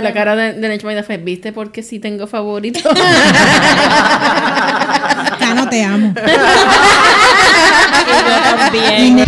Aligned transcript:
La 0.00 0.12
cara 0.12 0.36
de, 0.36 0.52
de 0.54 0.68
Nech 0.68 0.84
Maida 0.84 1.02
fue, 1.02 1.18
¿viste? 1.18 1.52
Porque 1.52 1.82
sí 1.82 1.98
tengo 1.98 2.26
favorito. 2.26 2.80
Cano, 5.38 5.68
te 5.68 5.84
amo. 5.84 6.14
Y 6.16 6.20
yo 8.28 8.56
también. 8.56 9.24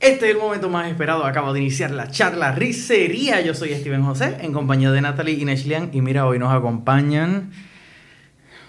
Este 0.00 0.26
es 0.26 0.36
el 0.36 0.38
momento 0.38 0.68
más 0.68 0.88
esperado. 0.88 1.24
Acabo 1.24 1.52
de 1.52 1.60
iniciar 1.60 1.90
la 1.90 2.10
charla 2.10 2.52
Risería. 2.52 3.40
Yo 3.40 3.54
soy 3.54 3.74
Steven 3.74 4.04
José, 4.04 4.36
en 4.40 4.52
compañía 4.52 4.92
de 4.92 5.00
Natalie 5.00 5.34
y 5.34 5.44
Neshlian. 5.44 5.90
Y 5.92 6.00
mira, 6.00 6.26
hoy 6.26 6.38
nos 6.38 6.52
acompañan 6.52 7.50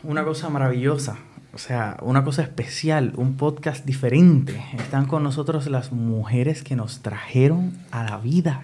una 0.04 0.24
cosa 0.24 0.50
maravillosa. 0.50 1.18
O 1.58 1.60
sea, 1.60 1.98
una 2.04 2.24
cosa 2.24 2.44
especial, 2.44 3.14
un 3.16 3.36
podcast 3.36 3.84
diferente. 3.84 4.64
Están 4.78 5.08
con 5.08 5.24
nosotros 5.24 5.66
las 5.66 5.92
mujeres 5.92 6.62
que 6.62 6.76
nos 6.76 7.00
trajeron 7.02 7.74
a 7.90 8.04
la 8.04 8.20
vida. 8.20 8.62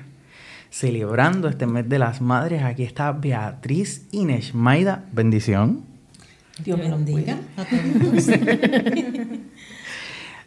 Celebrando 0.69 1.47
este 1.49 1.65
mes 1.65 1.89
de 1.89 1.97
las 1.97 2.21
madres, 2.21 2.61
aquí 2.61 2.83
está 2.83 3.11
Beatriz 3.11 4.05
Inés 4.11 4.53
Maida. 4.53 5.05
Bendición. 5.11 5.81
Dios 6.63 6.77
bendiga 6.77 7.39
a 7.57 7.65
todos. 7.65 8.27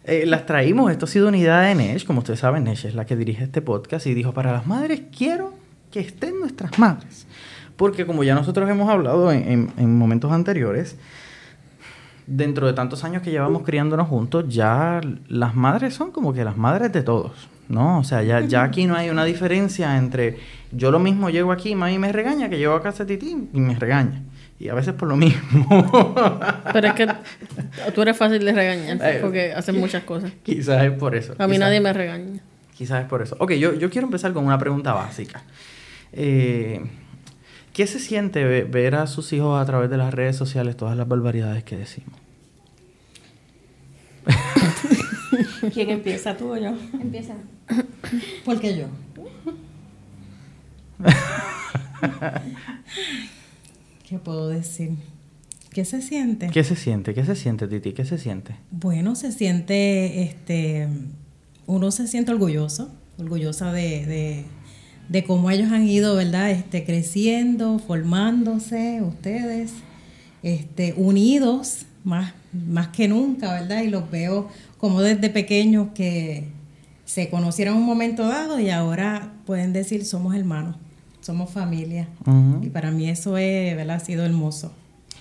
Eh, 0.08 0.24
las 0.24 0.46
traímos, 0.46 0.92
esto 0.92 1.06
ha 1.06 1.08
sido 1.08 1.26
una 1.26 1.36
idea 1.36 1.58
de 1.62 1.74
Nesh, 1.74 2.04
como 2.06 2.20
ustedes 2.20 2.38
saben, 2.38 2.62
Nesh 2.62 2.86
es 2.86 2.94
la 2.94 3.04
que 3.06 3.16
dirige 3.16 3.42
este 3.42 3.60
podcast 3.60 4.06
y 4.06 4.14
dijo, 4.14 4.32
para 4.32 4.52
las 4.52 4.64
madres 4.64 5.02
quiero 5.10 5.52
que 5.90 5.98
estén 5.98 6.38
nuestras 6.38 6.78
madres. 6.78 7.26
Porque 7.74 8.06
como 8.06 8.22
ya 8.22 8.36
nosotros 8.36 8.70
hemos 8.70 8.88
hablado 8.88 9.32
en, 9.32 9.50
en- 9.50 9.72
en 9.76 9.98
momentos 9.98 10.30
anteriores, 10.30 10.94
dentro 12.26 12.66
de 12.66 12.72
tantos 12.72 13.04
años 13.04 13.22
que 13.22 13.30
llevamos 13.30 13.62
criándonos 13.62 14.08
juntos, 14.08 14.44
ya 14.48 15.00
las 15.28 15.54
madres 15.54 15.94
son 15.94 16.10
como 16.10 16.32
que 16.32 16.44
las 16.44 16.56
madres 16.56 16.92
de 16.92 17.02
todos, 17.02 17.48
¿no? 17.68 17.98
O 17.98 18.04
sea, 18.04 18.22
ya, 18.22 18.40
ya 18.40 18.62
aquí 18.64 18.86
no 18.86 18.96
hay 18.96 19.10
una 19.10 19.24
diferencia 19.24 19.96
entre 19.96 20.38
yo 20.72 20.90
lo 20.90 20.98
mismo 20.98 21.30
llego 21.30 21.52
aquí 21.52 21.70
y 21.70 21.74
mami 21.74 21.98
me 21.98 22.12
regaña, 22.12 22.48
que 22.48 22.58
llego 22.58 22.74
a 22.74 22.82
casa 22.82 23.04
de 23.04 23.16
Titi 23.16 23.48
y 23.52 23.60
me 23.60 23.74
regaña. 23.76 24.22
Y 24.58 24.68
a 24.68 24.74
veces 24.74 24.94
por 24.94 25.06
lo 25.08 25.16
mismo. 25.16 25.66
Pero 26.72 26.88
es 26.88 26.94
que 26.94 27.06
tú 27.94 28.02
eres 28.02 28.16
fácil 28.16 28.42
de 28.44 28.52
regañar, 28.52 28.98
Eh, 29.02 29.18
porque 29.20 29.52
haces 29.52 29.74
muchas 29.74 30.02
cosas. 30.04 30.32
Quizás 30.42 30.82
es 30.82 30.92
por 30.92 31.14
eso. 31.14 31.34
A 31.38 31.46
mí 31.46 31.58
nadie 31.58 31.80
me 31.80 31.92
regaña. 31.92 32.40
Quizás 32.74 33.02
es 33.02 33.08
por 33.08 33.20
eso. 33.22 33.36
Ok, 33.38 33.52
yo, 33.52 33.74
yo 33.74 33.90
quiero 33.90 34.06
empezar 34.06 34.32
con 34.32 34.44
una 34.46 34.58
pregunta 34.58 34.94
básica. 34.94 35.42
Eh, 36.12 36.80
¿Qué 37.76 37.86
se 37.86 38.00
siente 38.00 38.42
ve- 38.42 38.64
ver 38.64 38.94
a 38.94 39.06
sus 39.06 39.34
hijos 39.34 39.60
a 39.60 39.66
través 39.66 39.90
de 39.90 39.98
las 39.98 40.14
redes 40.14 40.34
sociales 40.34 40.78
todas 40.78 40.96
las 40.96 41.06
barbaridades 41.06 41.62
que 41.62 41.76
decimos? 41.76 42.18
¿Quién 45.74 45.90
empieza, 45.90 46.34
tú 46.38 46.54
o 46.54 46.56
yo? 46.56 46.72
Empieza. 46.98 47.34
¿Por 48.46 48.58
qué 48.60 48.78
yo? 48.78 48.86
¿Qué 54.08 54.18
puedo 54.18 54.48
decir? 54.48 54.92
¿Qué 55.70 55.84
se 55.84 56.00
siente? 56.00 56.48
¿Qué 56.48 56.64
se 56.64 56.76
siente? 56.76 57.12
¿Qué 57.12 57.24
se 57.26 57.36
siente, 57.36 57.68
Titi? 57.68 57.92
¿Qué 57.92 58.04
se 58.06 58.16
siente? 58.16 58.56
Bueno, 58.70 59.14
se 59.16 59.32
siente, 59.32 60.22
este, 60.22 60.88
uno 61.66 61.90
se 61.90 62.06
siente 62.06 62.32
orgulloso, 62.32 62.90
orgullosa 63.18 63.72
de, 63.72 64.06
de, 64.06 64.44
de 65.08 65.24
cómo 65.24 65.50
ellos 65.50 65.70
han 65.72 65.86
ido, 65.88 66.16
¿verdad? 66.16 66.50
Este, 66.50 66.84
creciendo, 66.84 67.78
formándose, 67.78 69.02
ustedes, 69.02 69.72
este, 70.42 70.94
unidos 70.96 71.86
más, 72.04 72.34
más 72.52 72.88
que 72.88 73.08
nunca, 73.08 73.52
¿verdad? 73.52 73.82
Y 73.82 73.88
los 73.88 74.10
veo 74.10 74.48
como 74.78 75.00
desde 75.00 75.30
pequeños 75.30 75.88
que 75.94 76.44
se 77.04 77.28
conocieron 77.30 77.74
en 77.76 77.80
un 77.80 77.86
momento 77.86 78.26
dado 78.26 78.58
y 78.58 78.70
ahora 78.70 79.32
pueden 79.46 79.72
decir 79.72 80.04
somos 80.04 80.34
hermanos, 80.34 80.76
somos 81.20 81.50
familia. 81.50 82.08
Y 82.62 82.68
para 82.70 82.90
mí 82.90 83.08
eso 83.08 83.36
es, 83.38 83.76
¿verdad? 83.76 83.96
ha 83.96 84.00
sido 84.00 84.24
hermoso. 84.24 84.72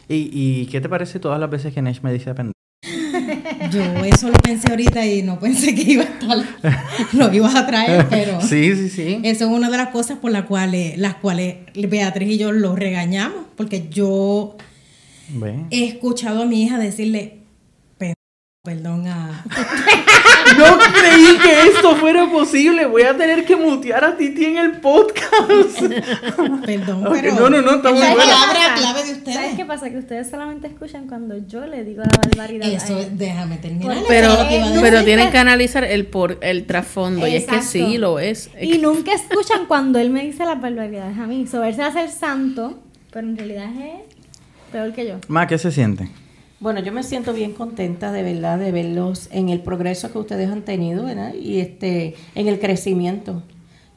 ¿Y, 0.08 0.30
y 0.32 0.66
qué 0.68 0.82
te 0.82 0.90
parece 0.90 1.20
todas 1.20 1.40
las 1.40 1.50
veces 1.50 1.74
que 1.74 1.82
Nesh 1.82 2.02
me 2.02 2.14
dice? 2.14 2.34
Yo 3.72 3.82
eso 4.06 4.30
lo 4.30 4.38
pensé 4.40 4.70
ahorita 4.70 5.06
y 5.06 5.22
no 5.24 5.40
pensé 5.40 5.74
que 5.76 5.82
iba 5.84 6.04
a 6.04 6.08
estar, 6.08 6.38
lo 7.14 7.34
ibas 7.34 7.56
a 7.56 7.66
traer, 7.68 8.08
pero 8.10 8.42
Sí, 8.48 8.76
sí, 8.76 8.90
sí. 8.90 9.20
eso 9.24 9.46
es 9.46 9.52
una 9.52 9.70
de 9.70 9.78
las 9.78 9.90
cosas 9.90 10.18
por 10.20 10.32
las 10.32 10.46
cuales, 10.46 10.98
las 10.98 11.16
cuales 11.16 11.56
Beatriz 11.76 12.30
y 12.30 12.38
yo 12.38 12.52
los 12.52 12.78
regañamos, 12.78 13.46
porque 13.56 13.88
yo 13.90 14.56
he 15.72 15.86
escuchado 15.86 16.44
a 16.44 16.46
mi 16.46 16.64
hija 16.64 16.78
decirle, 16.78 17.40
"Pen- 17.98 18.14
perdón 18.64 19.08
a... 19.08 19.44
No 20.58 20.78
creí 20.94 21.38
que 21.38 21.62
esto 21.70 21.96
fuera 21.96 22.30
posible. 22.30 22.86
Voy 22.86 23.04
a 23.04 23.16
tener 23.18 23.46
que 23.46 23.56
mutear 23.56 24.04
a 24.06 24.16
Titi 24.18 24.46
en 24.46 24.58
el 24.58 24.72
podcast. 24.80 25.80
Perdón, 26.66 27.08
Ok, 27.08 27.18
pero... 27.22 27.36
no, 27.36 27.50
no, 27.50 27.62
no, 27.62 27.76
está 27.76 27.90
es 27.90 27.96
muy 27.96 28.04
la 28.04 28.14
buena. 28.16 28.32
palabra 28.32 28.60
clave 28.78 29.00
de 29.00 29.06
¿Sabes 29.06 29.18
ustedes. 29.18 29.56
qué 29.56 29.66
pasa? 29.66 29.90
Que 29.90 29.98
ustedes 29.98 30.30
solamente 30.30 30.68
escuchan 30.68 31.08
cuando 31.08 31.36
yo 31.48 31.66
le 31.66 31.84
digo 31.84 32.04
la 32.04 32.12
barbaridad. 32.28 32.68
Eso, 32.68 33.00
déjame 33.12 33.58
terminar. 33.58 33.98
Pero, 34.08 35.04
tienen 35.04 35.32
que 35.32 35.38
analizar 35.38 35.84
el 35.84 36.06
por 36.06 36.38
el 36.42 36.66
trasfondo. 36.66 37.28
Y 37.28 37.36
es 37.36 37.46
que 37.46 37.62
sí 37.62 37.98
lo 37.98 38.20
es. 38.20 38.50
Y 38.62 38.78
nunca 38.78 39.14
escuchan 39.14 39.66
cuando 39.68 40.00
él 40.00 40.10
me 40.10 40.24
dice 40.24 40.46
las 40.46 40.62
barbaridades 40.62 41.18
a 41.18 41.26
mí. 41.28 41.48
So, 41.48 41.64
él 41.64 41.76
se 41.76 41.84
hace 41.84 42.02
el 42.04 42.10
santo, 42.10 42.80
pero 43.12 43.28
en 43.28 43.38
realidad 43.38 43.66
es 43.78 44.02
peor 44.72 44.94
que 44.94 45.08
yo. 45.08 45.16
Ma, 45.28 45.48
¿qué 45.48 45.58
se 45.58 45.72
siente? 45.72 46.10
Bueno, 46.60 46.80
yo 46.82 46.92
me 46.94 47.04
siento 47.04 47.34
bien 47.34 47.52
contenta 47.52 48.12
de 48.12 48.24
verdad 48.24 48.58
de 48.58 48.72
verlos 48.72 49.28
en 49.32 49.50
el 49.50 49.60
progreso 49.62 50.12
que 50.12 50.18
ustedes 50.20 50.50
han 50.50 50.62
tenido, 50.62 51.04
¿verdad? 51.06 51.34
Y 51.34 51.60
este 51.60 52.16
en 52.34 52.48
el 52.48 52.60
crecimiento 52.60 53.44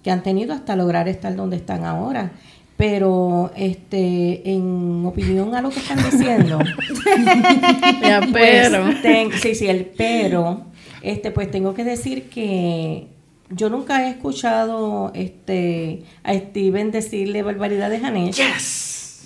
que 0.02 0.10
han 0.10 0.22
tenido 0.22 0.52
hasta 0.52 0.74
lograr 0.76 1.08
estar 1.08 1.34
donde 1.36 1.56
están 1.56 1.84
ahora. 1.84 2.32
Pero 2.76 3.50
este 3.56 4.52
en 4.52 5.04
opinión 5.04 5.54
a 5.54 5.62
lo 5.62 5.70
que 5.70 5.80
están 5.80 5.98
diciendo, 6.10 6.58
Ya, 8.02 8.20
pues, 8.30 8.68
pero. 8.70 8.84
ten- 9.02 9.32
sí, 9.32 9.54
sí, 9.54 9.66
el 9.66 9.84
pero, 9.86 10.62
este, 11.02 11.30
pues 11.32 11.50
tengo 11.50 11.74
que 11.74 11.82
decir 11.84 12.28
que 12.28 13.08
yo 13.50 13.68
nunca 13.70 14.06
he 14.06 14.10
escuchado 14.10 15.10
este 15.14 16.02
a 16.22 16.34
Steven 16.34 16.90
decirle 16.92 17.42
barbaridades 17.42 18.04
a 18.04 18.10
Nesh. 18.10 18.38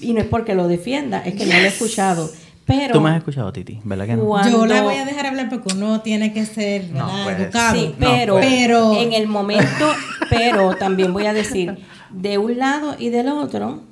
Y 0.00 0.14
no 0.14 0.20
es 0.20 0.26
porque 0.26 0.54
lo 0.54 0.66
defienda, 0.68 1.20
es 1.24 1.34
que 1.34 1.44
no 1.46 1.52
lo 1.52 1.58
he 1.60 1.66
escuchado. 1.68 2.30
Pero 2.78 2.94
Tú 2.94 3.00
me 3.02 3.10
has 3.10 3.18
escuchado, 3.18 3.52
Titi, 3.52 3.80
¿verdad 3.84 4.06
que 4.06 4.16
no? 4.16 4.24
Cuando- 4.24 4.50
Yo 4.60 4.66
la 4.66 4.82
voy 4.82 4.94
a 4.96 5.04
dejar 5.04 5.26
hablar 5.26 5.48
porque 5.50 5.74
uno 5.74 6.00
tiene 6.00 6.32
que 6.32 6.46
ser 6.46 6.86
pues, 7.24 7.38
educado. 7.38 7.74
Sí, 7.74 7.94
No, 7.98 8.08
pues. 8.34 8.46
Pero- 8.46 8.94
en 8.98 9.12
el 9.12 9.26
momento, 9.28 9.92
pero 10.30 10.74
también 10.76 11.12
voy 11.12 11.26
a 11.26 11.34
decir, 11.34 11.78
de 12.10 12.38
un 12.38 12.58
lado 12.58 12.96
y 12.98 13.10
del 13.10 13.28
otro, 13.28 13.82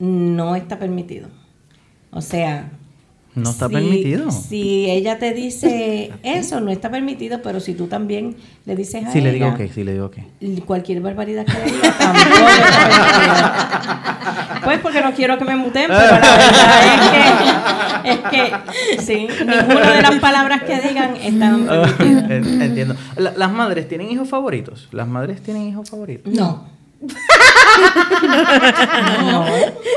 no 0.00 0.56
está 0.56 0.78
permitido. 0.80 1.28
O 2.10 2.20
sea, 2.20 2.72
No 3.34 3.48
está 3.50 3.68
si- 3.68 3.74
permitido. 3.74 4.30
Si 4.30 4.90
ella 4.90 5.18
te 5.18 5.32
dice 5.32 6.10
eso, 6.22 6.60
no 6.60 6.70
está 6.70 6.90
permitido, 6.90 7.40
pero 7.42 7.60
si 7.60 7.72
tú 7.74 7.86
también 7.86 8.36
le 8.66 8.76
dices 8.76 9.06
a 9.06 9.12
Sí, 9.12 9.20
le 9.22 9.32
digo 9.32 9.54
que, 9.56 9.68
sí, 9.68 9.84
le 9.84 9.92
digo 9.94 10.10
que. 10.10 10.24
y 10.40 10.60
Cualquier 10.60 11.00
barbaridad 11.00 11.46
que 11.46 11.52
le 11.52 11.64
diga 11.72 11.94
tampoco 11.98 12.48
está. 12.48 13.80
Pues 14.64 14.78
porque 14.80 15.00
no 15.00 15.12
quiero 15.12 15.38
que 15.38 15.44
me 15.44 15.56
muten, 15.56 15.86
pero 15.88 15.98
la 15.98 16.20
verdad 16.20 18.04
es 18.04 18.20
que, 18.30 18.40
es 18.44 18.96
que 18.96 19.02
sí, 19.02 19.26
ninguna 19.44 19.90
de 19.92 20.02
las 20.02 20.14
palabras 20.20 20.62
que 20.62 20.80
digan 20.80 21.16
están 21.16 21.66
permitidas. 21.98 22.30
En- 22.30 22.62
Entiendo. 22.62 22.94
La- 23.16 23.32
las 23.36 23.50
madres 23.52 23.88
tienen 23.88 24.08
hijos 24.10 24.28
favoritos. 24.28 24.88
Las 24.92 25.08
madres 25.08 25.42
tienen 25.42 25.66
hijos 25.68 25.90
favoritos. 25.90 26.32
No. 26.32 26.70
No. 28.22 29.44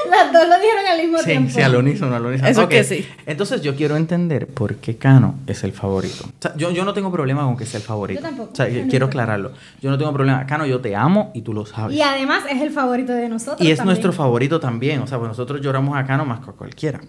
Las 0.10 0.32
dos 0.34 0.48
lo 0.48 0.56
dijeron 0.60 0.86
al 0.92 0.98
mismo 1.02 1.18
Sí, 1.20 1.26
tiempo. 1.26 1.52
sí, 1.54 1.62
al 1.62 1.76
unísono, 1.76 2.16
al 2.16 2.26
unísono. 2.26 2.50
Eso 2.50 2.64
Ok. 2.64 2.70
que 2.70 2.84
sí. 2.84 3.08
Entonces 3.26 3.62
yo 3.62 3.76
quiero 3.76 3.96
entender 3.98 4.48
por 4.48 4.76
qué 4.76 4.98
Cano 4.98 5.36
es 5.48 5.64
el 5.64 5.72
favorito. 5.74 6.26
O 6.26 6.32
sea, 6.42 6.56
yo, 6.56 6.72
yo 6.72 6.86
no 6.86 6.94
tengo 6.94 7.12
problema 7.12 7.44
con 7.44 7.58
que 7.58 7.66
sea 7.66 7.80
el 7.80 7.86
favorito. 7.86 8.22
Yo 8.22 8.26
tampoco. 8.28 8.52
O 8.52 8.56
sea, 8.56 8.68
no 8.68 8.88
quiero 8.90 9.08
aclararlo. 9.08 9.52
Yo 9.82 9.90
no 9.90 9.98
tengo 9.98 10.14
problema. 10.14 10.46
Cano, 10.46 10.66
yo 10.66 10.80
te 10.82 10.96
amo 10.96 11.32
y 11.34 11.42
tú 11.42 11.54
lo 11.54 11.66
sabes. 11.66 11.96
Y 11.98 12.02
además 12.02 12.44
es 12.50 12.62
el 12.62 12.72
favorito 12.72 13.12
de 13.14 13.30
nosotros. 13.30 13.62
Y 13.62 13.72
es 13.72 13.78
también. 13.78 13.94
nuestro 13.94 14.14
favorito 14.14 14.60
también. 14.60 15.02
O 15.02 15.08
sea, 15.08 15.18
pues 15.18 15.28
nosotros 15.30 15.62
lloramos 15.62 15.98
a 15.98 16.06
Cano 16.06 16.26
más 16.26 16.40
que 16.40 16.50
a 16.52 16.54
cualquiera. 16.54 17.02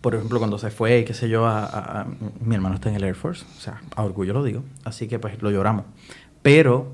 Por 0.00 0.14
ejemplo, 0.16 0.38
cuando 0.38 0.58
se 0.58 0.70
fue, 0.70 1.04
qué 1.04 1.14
sé 1.14 1.28
yo, 1.28 1.46
a, 1.46 1.60
a- 1.64 2.00
a- 2.00 2.06
mi 2.44 2.54
hermano 2.56 2.74
está 2.74 2.88
en 2.88 2.96
el 2.96 3.04
Air 3.04 3.14
Force. 3.14 3.44
O 3.56 3.60
sea, 3.60 3.80
a 3.94 4.02
orgullo 4.02 4.32
lo 4.32 4.42
digo. 4.42 4.62
Así 4.84 5.06
que 5.06 5.18
pues 5.20 5.40
lo 5.40 5.50
lloramos. 5.50 5.84
Pero, 6.42 6.88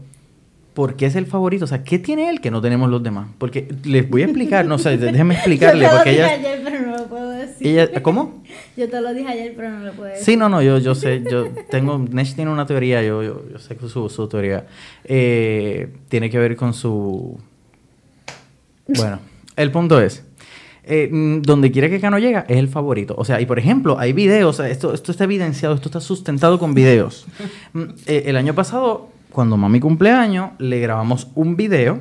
¿por 0.79 0.95
qué 0.95 1.07
es 1.07 1.17
el 1.17 1.27
favorito? 1.27 1.65
O 1.65 1.67
sea, 1.67 1.83
¿qué 1.83 1.99
tiene 1.99 2.31
él 2.31 2.41
que 2.41 2.53
no 2.53 2.61
tenemos 2.61 2.89
los 2.89 3.03
demás? 3.03 3.27
Porque 3.39 3.67
les 3.83 4.09
voy 4.09 4.23
a 4.23 4.27
explicar, 4.27 4.65
no 4.65 4.79
sé, 4.79 4.97
déjenme 4.97 5.35
explicarle. 5.39 5.83
Yo 5.83 5.89
te 5.89 5.93
lo 5.93 5.99
Porque 5.99 6.11
dije 6.13 6.23
ella, 6.23 6.35
ayer, 6.35 6.61
pero 6.63 6.81
no 6.87 6.97
lo 6.99 7.07
puedo 7.09 7.31
decir. 7.31 7.67
ella. 7.67 8.01
¿Cómo? 8.01 8.45
Yo 8.77 8.89
te 8.89 9.01
lo 9.01 9.13
dije 9.13 9.29
ayer, 9.29 9.55
pero 9.57 9.71
no 9.71 9.85
lo 9.85 9.93
puedo 9.95 10.11
decir. 10.11 10.25
Sí, 10.25 10.37
no, 10.37 10.49
no, 10.49 10.63
yo, 10.63 10.79
yo 10.79 10.95
sé, 10.95 11.25
yo 11.29 11.49
tengo, 11.69 11.99
Nesh 11.99 12.37
tiene 12.37 12.53
una 12.53 12.65
teoría, 12.65 13.03
yo, 13.03 13.25
yo, 13.25 13.43
yo 13.51 13.59
sé 13.59 13.75
que 13.75 13.89
su, 13.89 14.09
su 14.09 14.29
teoría 14.29 14.67
eh, 15.03 15.89
tiene 16.09 16.31
que 16.31 16.39
ver 16.39 16.55
con 16.55 16.73
su... 16.73 17.37
Bueno, 18.87 19.19
el 19.57 19.73
punto 19.73 20.01
es, 20.01 20.23
eh, 20.85 21.09
donde 21.43 21.73
quiera 21.73 21.89
que 21.89 21.99
Cano 21.99 22.21
llega 22.21 22.47
es 22.49 22.57
el 22.57 22.69
favorito. 22.69 23.17
O 23.19 23.25
sea, 23.25 23.41
y 23.41 23.47
por 23.47 23.59
ejemplo, 23.59 23.99
hay 23.99 24.13
videos, 24.13 24.61
esto, 24.61 24.95
esto 24.95 25.11
está 25.11 25.25
evidenciado, 25.25 25.75
esto 25.75 25.89
está 25.89 26.01
sustentado 26.01 26.61
con 26.61 26.73
videos. 26.73 27.27
Mm, 27.73 27.83
eh, 28.07 28.23
el 28.27 28.37
año 28.37 28.55
pasado 28.55 29.11
cuando 29.33 29.57
mami 29.57 29.81
cumpleaños, 29.81 30.51
le 30.59 30.81
grabamos 30.81 31.29
un 31.35 31.57
video 31.57 32.01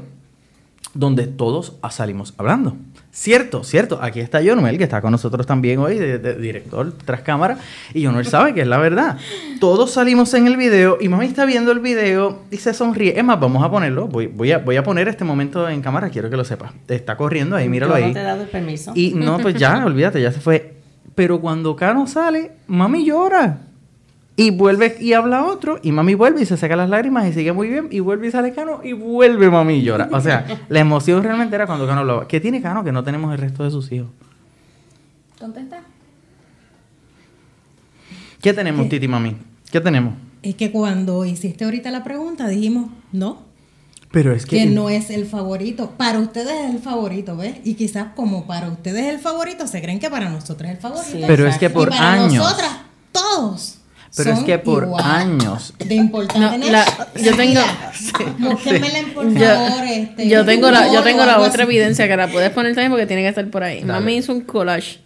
donde 0.94 1.28
todos 1.28 1.74
salimos 1.92 2.34
hablando. 2.38 2.76
Cierto, 3.12 3.64
cierto. 3.64 4.00
Aquí 4.02 4.20
está 4.20 4.42
Jonuel, 4.46 4.78
que 4.78 4.84
está 4.84 5.02
con 5.02 5.12
nosotros 5.12 5.48
también 5.48 5.80
hoy, 5.80 5.98
de, 5.98 6.20
de 6.20 6.36
director 6.36 6.94
tras 7.04 7.22
cámara. 7.22 7.58
Y 7.94 8.06
Jonuel 8.06 8.26
sabe 8.28 8.54
que 8.54 8.62
es 8.62 8.68
la 8.68 8.78
verdad. 8.78 9.18
Todos 9.60 9.92
salimos 9.92 10.34
en 10.36 10.46
el 10.46 10.56
video 10.56 10.98
y 11.02 11.10
mami 11.10 11.26
está 11.26 11.46
viendo 11.46 11.72
el 11.72 11.80
video 11.80 12.42
y 12.52 12.58
se 12.58 12.74
sonríe. 12.76 13.18
Es 13.18 13.24
más, 13.24 13.40
vamos 13.40 13.64
a 13.64 13.72
ponerlo. 13.72 14.08
Voy, 14.08 14.28
voy, 14.28 14.52
a, 14.52 14.60
voy 14.60 14.76
a 14.76 14.84
poner 14.84 15.08
este 15.08 15.24
momento 15.24 15.68
en 15.68 15.82
cámara, 15.82 16.10
quiero 16.10 16.30
que 16.30 16.38
lo 16.38 16.46
sepas. 16.46 16.74
Está 16.88 17.18
corriendo 17.18 17.56
ahí, 17.56 17.68
míralo 17.70 17.98
Yo 17.98 18.06
ahí. 18.06 18.08
no 18.10 18.14
te 18.14 18.20
he 18.20 18.24
dado 18.24 18.42
el 18.44 18.50
permiso. 18.50 18.92
Y 18.94 19.14
no, 19.16 19.40
pues 19.40 19.56
ya, 19.56 19.84
olvídate, 19.86 20.22
ya 20.22 20.32
se 20.32 20.40
fue. 20.40 20.76
Pero 21.16 21.42
cuando 21.42 21.76
Cano 21.76 22.06
sale, 22.06 22.52
mami 22.68 23.04
llora. 23.04 23.58
Y 24.40 24.52
vuelve 24.52 24.96
y 25.00 25.14
habla 25.14 25.46
otro, 25.46 25.80
y 25.82 25.92
mami 25.92 26.14
vuelve 26.14 26.44
y 26.44 26.46
se 26.46 26.58
saca 26.58 26.76
las 26.76 26.90
lágrimas 26.90 27.28
y 27.28 27.34
sigue 27.34 27.52
muy 27.54 27.70
bien, 27.70 27.88
y 27.90 28.02
vuelve 28.02 28.28
y 28.28 28.32
sale 28.32 28.54
Cano, 28.54 28.82
y 28.84 28.94
vuelve 28.94 29.50
mami 29.50 29.78
y 29.78 29.82
llora. 29.82 30.10
O 30.12 30.22
sea, 30.22 30.46
la 30.70 30.80
emoción 30.80 31.24
realmente 31.24 31.56
era 31.56 31.66
cuando 31.66 31.88
Cano 31.88 32.02
hablaba. 32.02 32.28
¿Qué 32.28 32.40
tiene 32.40 32.62
Cano 32.62 32.84
que 32.84 32.92
no 32.92 33.04
tenemos 33.04 33.34
el 33.34 33.40
resto 33.40 33.64
de 33.64 33.72
sus 33.72 33.92
hijos? 33.92 34.10
Contesta. 35.40 35.82
¿Qué 38.40 38.54
tenemos, 38.54 38.88
Titi 38.88 39.08
mami? 39.08 39.36
¿Qué 39.72 39.82
tenemos? 39.82 40.14
Es 40.44 40.54
que 40.54 40.72
cuando 40.72 41.26
hiciste 41.26 41.66
ahorita 41.66 41.90
la 41.90 42.04
pregunta 42.04 42.48
dijimos, 42.48 42.92
no, 43.12 43.40
Pero 44.12 44.34
es 44.34 44.46
que... 44.46 44.58
que 44.58 44.66
no 44.68 44.92
es 44.92 45.10
el 45.10 45.26
favorito. 45.26 45.96
Para 45.98 46.20
ustedes 46.20 46.54
es 46.68 46.76
el 46.76 46.80
favorito, 46.80 47.36
¿ves? 47.36 47.56
Y 47.64 47.74
quizás 47.74 48.10
como 48.16 48.46
para 48.46 48.70
ustedes 48.70 49.06
es 49.06 49.14
el 49.16 49.20
favorito, 49.20 49.66
se 49.66 49.82
creen 49.82 50.00
que 50.00 50.12
para 50.12 50.30
nosotros 50.30 50.70
es 50.70 50.76
el 50.76 50.82
favorito. 50.82 51.12
Sí, 51.12 51.24
Pero 51.26 51.48
es 51.48 51.58
que 51.58 51.66
y 51.66 51.70
por 51.70 51.90
para 51.90 52.14
años... 52.14 52.36
nosotras, 52.36 52.78
todos. 53.12 53.80
Pero 54.16 54.32
es 54.32 54.40
que 54.40 54.58
por 54.60 54.84
igual 54.84 55.04
años. 55.06 55.74
De 55.80 55.96
importante. 55.96 56.70
No, 56.70 56.86
yo 57.16 57.36
tengo- 57.36 57.62
por 59.14 59.34
Yo, 59.34 59.46
favor. 59.46 59.86
este, 59.88 60.30
yo 60.30 60.46
tengo 60.46 60.72
la, 60.72 60.94
yo 60.94 61.04
tengo 61.04 61.26
la 61.26 61.40
otra 61.40 61.64
así. 61.64 61.74
evidencia 61.74 62.08
que 62.08 62.18
la 62.18 62.28
puedes 62.28 62.50
poner 62.52 62.74
también 62.74 62.92
porque 62.92 63.06
tiene 63.06 63.22
que 63.24 63.30
estar 63.30 63.48
por 63.50 63.64
ahí. 63.64 63.82
Dale. 63.82 63.94
Mami 63.94 64.18
hizo 64.18 64.32
un 64.34 64.42
collage 64.42 65.00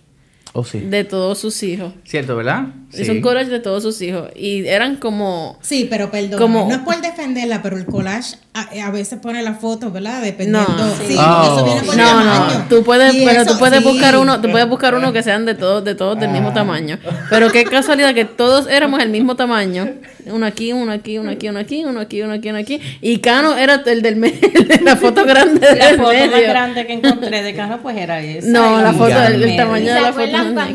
Oh, 0.53 0.63
sí. 0.63 0.79
de 0.79 1.03
todos 1.03 1.39
sus 1.39 1.61
hijos. 1.63 1.93
Cierto, 2.05 2.35
¿verdad? 2.35 2.67
Hizo 2.97 3.11
un 3.13 3.21
collage 3.21 3.49
de 3.49 3.59
todos 3.59 3.83
sus 3.83 4.01
hijos. 4.01 4.29
Y 4.35 4.67
eran 4.67 4.97
como. 4.97 5.57
Sí, 5.61 5.87
pero 5.89 6.11
perdón, 6.11 6.39
Como- 6.39 6.67
no 6.67 6.75
es 6.75 6.81
por 6.81 6.99
defenderla, 7.01 7.61
pero 7.61 7.77
el 7.77 7.85
collage 7.85 8.35
a, 8.53 8.67
a 8.85 8.91
veces 8.91 9.19
pone 9.19 9.41
la 9.43 9.53
foto, 9.53 9.91
¿verdad? 9.91 10.21
Dependiendo. 10.21 10.67
No. 10.67 10.95
sí, 11.07 11.15
Oh. 11.17 11.43
eso 11.43 11.65
viene 11.65 11.81
por 11.83 11.95
No, 11.95 12.03
tamaño. 12.05 12.57
no, 12.59 12.65
tú 12.69 12.83
puedes, 12.83 13.15
pero 13.15 13.41
eso, 13.43 13.53
tú 13.53 13.59
puedes 13.59 13.79
sí. 13.79 13.85
buscar 13.85 14.17
uno, 14.17 14.41
tú 14.41 14.49
puedes 14.51 14.67
buscar 14.67 14.93
uno 14.95 15.13
que 15.13 15.23
sean 15.23 15.45
de 15.45 15.55
todos, 15.55 15.83
de 15.85 15.95
todos 15.95 16.19
del 16.19 16.29
Ah. 16.29 16.33
mismo 16.33 16.51
tamaño. 16.53 16.99
Pero 17.29 17.51
qué 17.51 17.63
casualidad 17.63 18.13
que 18.13 18.25
todos 18.25 18.67
éramos 18.67 19.01
el 19.01 19.09
mismo 19.09 19.35
tamaño. 19.35 19.87
Uno 20.25 20.45
aquí, 20.45 20.71
uno 20.73 20.91
aquí, 20.91 21.17
uno 21.17 21.31
aquí, 21.31 21.49
uno 21.49 21.59
aquí, 21.59 21.83
uno 21.83 21.99
aquí, 21.99 22.21
uno 22.21 22.33
aquí, 22.33 22.49
uno 22.49 22.59
aquí. 22.59 22.79
Y 23.01 23.17
Cano 23.19 23.57
era 23.57 23.81
el 23.85 24.01
del 24.03 24.17
medio, 24.17 24.37
el 24.53 24.67
de 24.67 24.81
la 24.81 24.95
foto 24.95 25.25
grande 25.25 25.61
La 25.75 25.87
del 25.87 25.97
foto 25.97 26.13
más 26.13 26.41
grande 26.41 26.85
que 26.85 26.93
encontré 26.93 27.41
de 27.41 27.55
Cano 27.55 27.79
pues 27.81 27.97
era 27.97 28.19
esa. 28.21 28.47
No, 28.47 28.81
la 28.81 28.93
foto, 28.93 29.05
del- 29.19 29.33
el, 29.33 29.39
medio. 29.41 29.55
tamaño 29.57 29.85
¿Y 29.85 29.87
de 29.87 30.01
la 30.01 30.13
foto. 30.13 30.21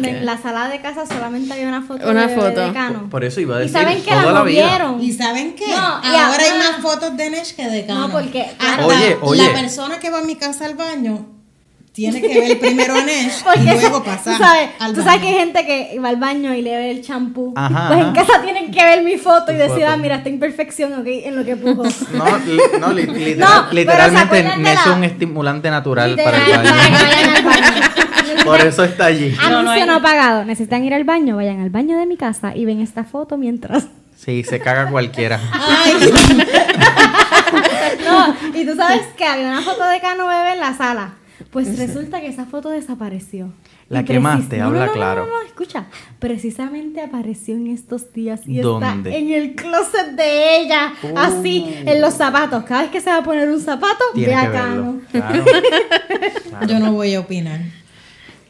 en 0.09 0.27
la 0.27 0.39
sala 0.39 0.69
de 0.69 0.81
casa 0.81 1.07
solamente 1.07 1.53
había 1.53 1.69
una 1.69 1.83
foto 1.83 2.06
Una 2.11 2.26
de, 2.26 2.35
foto. 2.35 3.08
Por 3.11 3.25
eso 3.25 3.41
iba 3.41 3.56
a 3.56 3.58
¿Y 3.61 3.69
decir. 3.69 3.81
saben 3.81 4.03
que 4.03 4.11
toda 4.11 4.32
la 4.32 4.41
movieron? 4.41 5.03
¿Y 5.03 5.12
saben 5.12 5.55
qué? 5.55 5.67
No, 5.69 6.00
y 6.03 6.17
Ahora 6.17 6.43
hay 6.43 6.58
más 6.58 6.81
fotos 6.82 7.17
de 7.17 7.31
Nesh 7.31 7.55
que 7.55 7.67
de 7.69 7.87
Cano. 7.87 8.08
No, 8.08 8.12
porque- 8.12 8.47
Hasta 8.58 8.87
Oye, 8.87 9.17
oye. 9.23 9.47
La 9.47 9.53
persona 9.61 9.99
que 9.99 10.11
va 10.11 10.19
a 10.19 10.23
mi 10.23 10.37
casa 10.37 10.64
al 10.67 10.75
baño 10.75 11.26
tiene 11.93 12.20
que 12.20 12.29
ver 12.41 12.58
primero 12.61 12.94
a 12.94 13.00
Nesh 13.03 13.43
Porque 13.44 13.61
y 13.61 13.64
luego 13.81 14.05
pasar 14.05 14.37
tú 14.37 14.43
sabes, 14.44 14.69
al 14.79 14.93
tú 14.93 14.99
baño. 14.99 15.05
sabes 15.05 15.20
que 15.23 15.29
hay 15.29 15.35
gente 15.35 15.64
que 15.67 15.99
va 15.99 16.11
al 16.11 16.17
baño 16.17 16.53
y 16.55 16.61
le 16.61 16.76
ve 16.76 16.91
el 16.91 17.03
champú. 17.03 17.55
Pues 17.55 17.64
ajá. 17.70 17.99
en 17.99 18.12
casa 18.12 18.43
tienen 18.43 18.70
que 18.70 18.85
ver 18.85 19.03
mi 19.03 19.17
foto 19.17 19.50
y 19.50 19.55
decir, 19.56 19.76
foto. 19.81 19.87
ah, 19.88 19.97
mira, 19.97 20.17
esta 20.17 20.29
imperfección 20.29 20.93
ok, 20.93 21.06
en 21.06 21.37
lo 21.37 21.44
que 21.44 21.56
puso. 21.56 22.06
No, 22.12 22.25
li- 22.47 22.61
no, 22.81 22.93
li- 22.93 23.06
literal- 23.06 23.38
No, 23.38 23.47
pero 23.47 23.69
¿se 23.70 23.75
literalmente 23.76 24.37
de 24.43 24.73
es 24.75 24.87
un 24.94 25.05
estimulante 25.05 25.70
natural 25.70 26.11
Literal, 26.17 26.32
para 26.35 26.47
el 26.47 26.53
para 26.62 26.76
que 26.76 27.43
baño. 27.43 27.49
baño. 27.49 27.86
Por 28.46 28.60
eso 28.66 28.84
está 28.84 29.06
allí. 29.06 29.34
No, 29.43 29.50
no 29.50 29.56
Anuncio 29.58 29.82
hay- 29.82 29.87
no 29.88 30.02
pagado. 30.02 30.44
Necesitan 30.44 30.84
ir 30.84 30.94
al 30.94 31.04
baño, 31.04 31.37
vayan 31.37 31.60
al 31.60 31.70
baño 31.70 31.98
de 31.98 32.06
mi 32.06 32.16
casa 32.16 32.54
y 32.56 32.64
ven 32.64 32.81
esta 32.81 33.04
foto 33.04 33.37
mientras. 33.37 33.87
Sí, 34.16 34.43
se 34.44 34.58
caga 34.60 34.90
cualquiera. 34.90 35.38
Ay, 35.52 35.93
No, 38.04 38.34
y 38.58 38.64
tú 38.64 38.75
sabes 38.75 39.02
que 39.16 39.25
había 39.25 39.46
una 39.48 39.62
foto 39.62 39.84
de 39.87 40.00
Cano 40.00 40.26
Bebé 40.26 40.52
en 40.54 40.60
la 40.60 40.75
sala. 40.75 41.14
Pues 41.50 41.78
resulta 41.78 42.20
que 42.20 42.28
esa 42.28 42.46
foto 42.46 42.70
desapareció. 42.70 43.50
La 43.88 44.04
quemaste, 44.04 44.58
no, 44.58 44.66
habla 44.66 44.81
no, 44.81 44.87
no, 44.87 44.93
claro. 44.93 45.26
No, 45.26 45.32
no, 45.32 45.43
escucha. 45.46 45.84
Precisamente 46.19 47.00
apareció 47.00 47.54
en 47.54 47.69
estos 47.69 48.12
días 48.12 48.40
y 48.46 48.58
¿Dónde? 48.58 49.10
está 49.10 49.16
en 49.19 49.31
el 49.31 49.54
closet 49.54 50.12
de 50.16 50.58
ella. 50.60 50.93
Así, 51.14 51.64
en 51.87 52.00
los 52.00 52.14
zapatos. 52.14 52.64
Cada 52.64 52.82
vez 52.82 52.90
que 52.90 53.00
se 53.00 53.10
va 53.10 53.19
a 53.19 53.22
poner 53.22 53.48
un 53.48 53.60
zapato, 53.60 54.02
ve 54.14 54.25
Tienes 54.25 54.37
a 54.37 54.40
que 54.43 54.48
verlo. 54.48 54.94
Cano. 55.12 55.44
Claro. 56.50 56.66
yo 56.66 56.78
no 56.81 56.93
voy 56.93 57.14
a 57.14 57.20
opinar. 57.20 57.60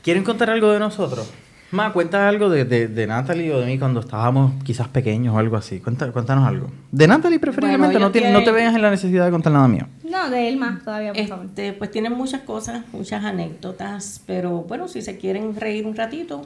¿Quieren 0.06 0.22
contar 0.24 0.50
algo 0.50 0.70
de 0.70 0.78
nosotros? 0.78 1.28
Ma, 1.72 1.92
cuenta 1.92 2.28
algo 2.28 2.48
de, 2.48 2.64
de, 2.64 2.86
de 2.86 3.06
Natalie 3.08 3.52
o 3.52 3.58
de 3.58 3.66
mí 3.66 3.76
cuando 3.76 3.98
estábamos 3.98 4.52
quizás 4.62 4.86
pequeños 4.86 5.34
o 5.34 5.38
algo 5.38 5.56
así. 5.56 5.80
Cuenta, 5.80 6.12
cuéntanos 6.12 6.46
algo. 6.46 6.70
De 6.92 7.08
Natalie 7.08 7.40
preferiblemente, 7.40 7.94
Bueno, 7.94 8.06
no, 8.06 8.12
te, 8.12 8.20
no 8.20 8.38
te 8.38 8.44
tiene- 8.44 8.56
veas 8.56 8.74
en 8.76 8.82
la 8.82 8.90
necesidad 8.90 9.24
de 9.24 9.32
contar 9.32 9.52
nada 9.52 9.66
mío. 9.66 9.88
No, 10.08 10.30
de 10.30 10.48
él 10.48 10.58
más 10.58 10.84
todavía, 10.84 11.12
por 11.12 11.26
favor. 11.26 11.46
Este, 11.46 11.72
pues 11.72 11.90
tienen 11.90 12.12
muchas 12.12 12.42
cosas, 12.42 12.84
muchas 12.92 13.24
anécdotas, 13.24 14.22
pero 14.26 14.62
bueno, 14.62 14.86
si 14.86 15.02
se 15.02 15.18
quieren 15.18 15.56
reír 15.56 15.86
un 15.86 15.96
ratito, 15.96 16.42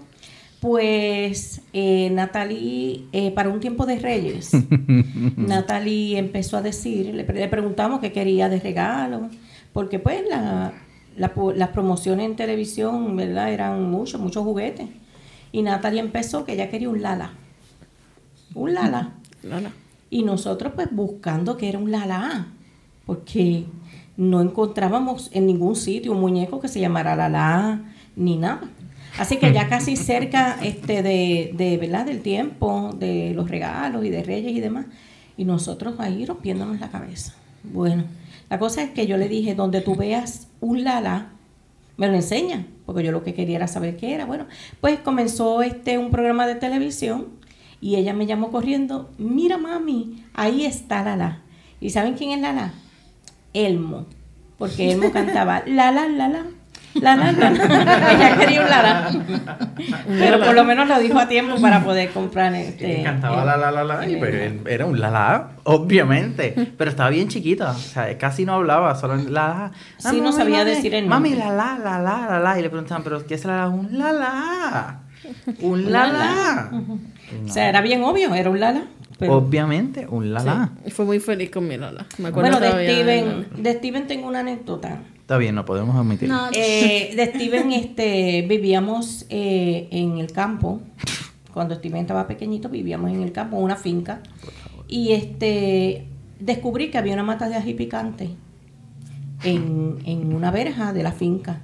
pues 0.61 1.61
eh, 1.75 2.09
Natalie, 2.13 3.05
eh, 3.13 3.31
para 3.33 3.51
un 3.51 3.61
tiempo 3.61 3.85
de 3.85 3.99
Reyes, 3.99 4.53
Natalie 5.37 6.19
empezó 6.19 6.57
a 6.57 6.63
decir, 6.63 7.15
le 7.15 7.25
preguntamos 7.49 8.01
qué 8.01 8.11
quería 8.13 8.49
de 8.49 8.59
regalo, 8.59 9.29
porque 9.75 9.99
pues 9.99 10.23
la, 10.29 10.73
la 11.21 11.33
las 11.55 11.69
promociones 11.69 12.27
en 12.27 12.35
televisión, 12.35 13.15
¿verdad? 13.15 13.53
Eran 13.53 13.91
muchos, 13.91 14.21
muchos 14.21 14.43
juguetes. 14.43 14.89
Y 15.53 15.63
Natalie 15.63 16.01
empezó 16.01 16.45
que 16.45 16.55
ella 16.55 16.71
quería 16.71 16.89
un 16.89 17.03
Lala. 17.03 17.33
Un 18.55 18.73
Lala. 18.73 19.13
Lala. 19.43 19.71
Y 20.09 20.23
nosotros 20.23 20.73
pues 20.75 20.89
buscando 20.91 21.59
que 21.59 21.69
era 21.69 21.79
un 21.79 21.91
Lala, 21.91 22.47
porque 23.05 23.67
no 24.17 24.41
encontrábamos 24.41 25.29
en 25.33 25.47
ningún 25.47 25.77
sitio 25.77 26.13
un 26.13 26.21
muñeco 26.21 26.59
que 26.59 26.69
se 26.69 26.81
llamara 26.81 27.15
Lala 27.15 27.83
ni 28.17 28.37
nada. 28.39 28.63
Así 29.19 29.37
que 29.37 29.53
ya 29.53 29.69
casi 29.69 29.97
cerca 30.11 30.57
este 30.63 31.03
de, 31.03 31.53
de 31.55 31.77
verdad 31.77 32.07
del 32.07 32.23
tiempo, 32.23 32.95
de 32.99 33.35
los 33.35 33.51
regalos 33.51 34.07
y 34.07 34.09
de 34.11 34.23
reyes 34.23 34.53
y 34.53 34.61
demás, 34.61 34.87
y 35.37 35.45
nosotros 35.45 35.97
ahí 35.99 36.25
rompiéndonos 36.25 36.81
la 36.81 36.91
cabeza. 36.91 37.35
Bueno, 37.63 38.05
la 38.51 38.59
cosa 38.59 38.83
es 38.83 38.91
que 38.91 39.07
yo 39.07 39.17
le 39.17 39.29
dije, 39.29 39.55
donde 39.55 39.81
tú 39.81 39.95
veas 39.95 40.49
un 40.61 40.83
Lala, 40.85 41.31
me 41.97 42.09
lo 42.09 42.15
enseña, 42.15 42.67
porque 42.85 43.05
yo 43.05 43.13
lo 43.13 43.23
que 43.23 43.33
quería 43.33 43.57
era 43.57 43.69
saber 43.69 43.97
qué 43.97 44.13
era. 44.13 44.27
Bueno, 44.27 44.47
pues 44.81 44.99
comenzó 44.99 45.63
este 45.63 45.99
un 45.99 46.11
programa 46.11 46.47
de 46.49 46.57
televisión 46.57 47.29
y 47.81 47.95
ella 47.97 48.13
me 48.13 48.27
llamó 48.27 48.51
corriendo, 48.51 49.09
mira 49.19 49.57
mami, 49.57 50.25
ahí 50.35 50.67
está 50.67 51.03
Lala. 51.05 51.43
¿Y 51.81 51.91
saben 51.91 52.15
quién 52.15 52.33
es 52.33 52.41
Lala? 52.41 52.75
Elmo, 53.55 54.07
porque 54.59 54.91
Elmo 54.93 55.11
cantaba 55.13 55.63
Lala, 55.67 56.09
Lala. 56.09 56.29
La, 56.29 56.29
la, 56.29 56.60
la, 56.95 57.17
la. 57.17 57.31
Ella 58.13 58.37
quería 58.39 58.61
un 58.63 58.69
Lala. 58.69 59.11
Pero 60.09 60.41
por 60.45 60.55
lo 60.55 60.65
menos 60.65 60.89
lo 60.89 60.99
dijo 60.99 61.19
a 61.19 61.29
tiempo 61.29 61.61
para 61.61 61.83
poder 61.85 62.11
comprar 62.11 62.55
este. 62.55 63.03
cantaba 63.03 63.45
la 63.45 63.57
la 63.57 63.71
la 63.71 63.85
la, 63.85 64.09
y 64.09 64.15
el- 64.15 64.19
pues, 64.19 64.53
era 64.67 64.87
un 64.87 64.99
la 65.01 65.11
la, 65.11 65.49
obviamente, 65.65 66.55
pero 66.77 66.91
estaba 66.91 67.11
bien 67.11 67.29
chiquita, 67.29 67.71
o 67.71 67.75
sea, 67.79 68.17
casi 68.19 68.45
no 68.45 68.55
hablaba, 68.55 68.95
solo 68.97 69.17
la 69.17 69.31
la. 69.31 70.11
Sí, 70.11 70.21
no 70.21 70.33
sabía 70.33 70.65
decir 70.65 70.95
el 70.95 71.07
Mami, 71.07 71.31
nombre. 71.31 71.47
la 71.47 71.55
la 71.55 71.79
la 71.79 71.99
la 72.01 72.27
la 72.31 72.41
la, 72.41 72.59
y 72.59 72.63
le 72.63 72.71
preguntaban, 72.71 73.03
pero 73.05 73.25
¿qué 73.27 73.35
es 73.35 73.45
la 73.45 73.57
la? 73.59 73.69
Un 73.69 73.99
la 73.99 74.13
la, 74.13 75.01
un 75.61 75.73
Un 75.73 75.93
la 75.93 76.07
la, 76.07 76.13
la. 76.13 76.71
O 77.45 77.49
sea, 77.49 77.69
era 77.69 77.81
bien 77.81 78.03
obvio, 78.03 78.35
era 78.35 78.51
un 78.51 78.59
Lala. 78.59 78.83
Pero, 79.19 79.35
Obviamente, 79.35 80.07
un 80.09 80.33
la 80.33 80.43
la. 80.43 80.71
Y 80.87 80.91
fue 80.91 81.05
muy 81.05 81.21
feliz 81.21 81.51
con 81.51 81.69
mi 81.69 81.77
Lala. 81.77 82.07
Me 82.19 82.29
acuerdo 82.29 82.59
bueno, 82.59 82.77
de 82.77 82.85
Steven, 82.87 83.47
de 83.63 83.73
Steven 83.75 84.07
tengo 84.07 84.27
una 84.27 84.41
anécdota. 84.41 84.99
Está 85.31 85.39
bien, 85.39 85.55
no 85.55 85.65
podemos 85.65 85.95
admitir. 85.95 86.29
No, 86.29 86.49
Eh, 86.53 87.13
de 87.15 87.27
Steven, 87.27 87.71
este, 87.73 88.45
vivíamos 88.49 89.27
eh, 89.29 89.87
en 89.93 90.19
el 90.19 90.33
campo. 90.33 90.81
Cuando 91.55 91.77
Steven 91.77 92.01
estaba 92.01 92.27
pequeñito, 92.27 92.69
vivíamos 92.69 93.13
en 93.13 93.23
el 93.23 93.31
campo, 93.31 93.57
en 93.57 93.63
una 93.63 93.77
finca. 93.77 94.23
Y 94.89 95.13
este, 95.13 96.09
descubrí 96.41 96.91
que 96.91 96.99
había 96.99 97.15
una 97.15 97.23
mata 97.23 97.49
de 97.49 97.55
ají 97.55 97.75
picante 97.75 98.31
en, 99.45 99.99
en 100.05 100.35
una 100.35 100.51
verja 100.51 100.93
de 100.93 101.05
la 101.05 101.13
finca. 101.13 101.61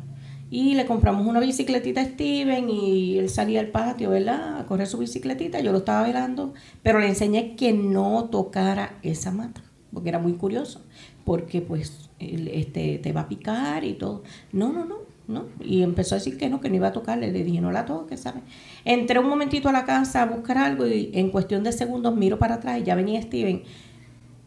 Y 0.49 0.75
le 0.75 0.87
compramos 0.87 1.27
una 1.27 1.41
bicicletita 1.41 2.03
a 2.03 2.05
Steven 2.05 2.71
y 2.71 3.19
él 3.19 3.29
salía 3.29 3.59
al 3.59 3.67
patio, 3.71 4.11
¿verdad? 4.11 4.61
A 4.61 4.67
correr 4.67 4.87
su 4.87 4.99
bicicletita. 4.99 5.59
Yo 5.59 5.73
lo 5.73 5.79
estaba 5.79 6.07
velando, 6.07 6.55
pero 6.85 7.01
le 7.01 7.09
enseñé 7.09 7.57
que 7.57 7.73
no 7.73 8.29
tocara 8.31 9.01
esa 9.03 9.33
mata, 9.33 9.61
porque 9.93 10.09
era 10.09 10.19
muy 10.19 10.35
curioso, 10.35 10.83
porque 11.25 11.61
pues 11.61 12.11
este, 12.19 12.99
te 12.99 13.13
va 13.13 13.23
a 13.23 13.29
picar 13.29 13.85
y 13.85 13.95
todo. 13.95 14.23
No, 14.53 14.73
no, 14.73 14.85
no, 14.85 14.97
no. 15.29 15.45
Y 15.61 15.83
empezó 15.83 16.15
a 16.15 16.19
decir 16.19 16.37
que 16.37 16.49
no, 16.49 16.61
que 16.61 16.69
no 16.69 16.77
iba 16.77 16.89
a 16.89 16.93
tocarle. 16.93 17.33
Le 17.33 17.45
dije, 17.45 17.61
no 17.61 17.73
la 17.73 17.85
toques, 17.87 18.21
¿sabes? 18.21 18.43
Entré 18.85 19.19
un 19.19 19.29
momentito 19.29 19.69
a 19.69 19.73
la 19.73 19.85
casa 19.85 20.23
a 20.23 20.27
buscar 20.27 20.59
algo 20.59 20.87
y 20.87 21.11
en 21.15 21.31
cuestión 21.31 21.65
de 21.65 21.73
segundos 21.73 22.17
miro 22.17 22.39
para 22.39 22.57
atrás 22.57 22.81
y 22.81 22.85
ya 22.85 22.95
venía 22.95 23.21
Steven 23.23 23.63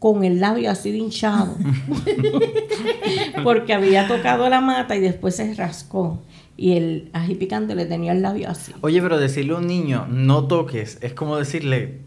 con 0.00 0.24
el 0.24 0.40
labio 0.40 0.70
así 0.70 0.90
de 0.90 0.98
hinchado. 0.98 1.54
Porque 3.44 3.74
había 3.74 4.08
tocado 4.08 4.48
la 4.48 4.60
mata 4.60 4.96
y 4.96 5.00
después 5.00 5.36
se 5.36 5.54
rascó. 5.54 6.20
Y 6.56 6.72
el 6.72 7.10
ají 7.12 7.34
picante 7.36 7.74
le 7.74 7.86
tenía 7.86 8.12
el 8.12 8.22
labio 8.22 8.48
así. 8.50 8.72
Oye, 8.80 9.00
pero 9.00 9.18
decirle 9.18 9.54
a 9.54 9.58
un 9.58 9.66
niño, 9.66 10.06
no 10.10 10.46
toques, 10.46 10.98
es 11.02 11.12
como 11.12 11.36
decirle, 11.36 12.00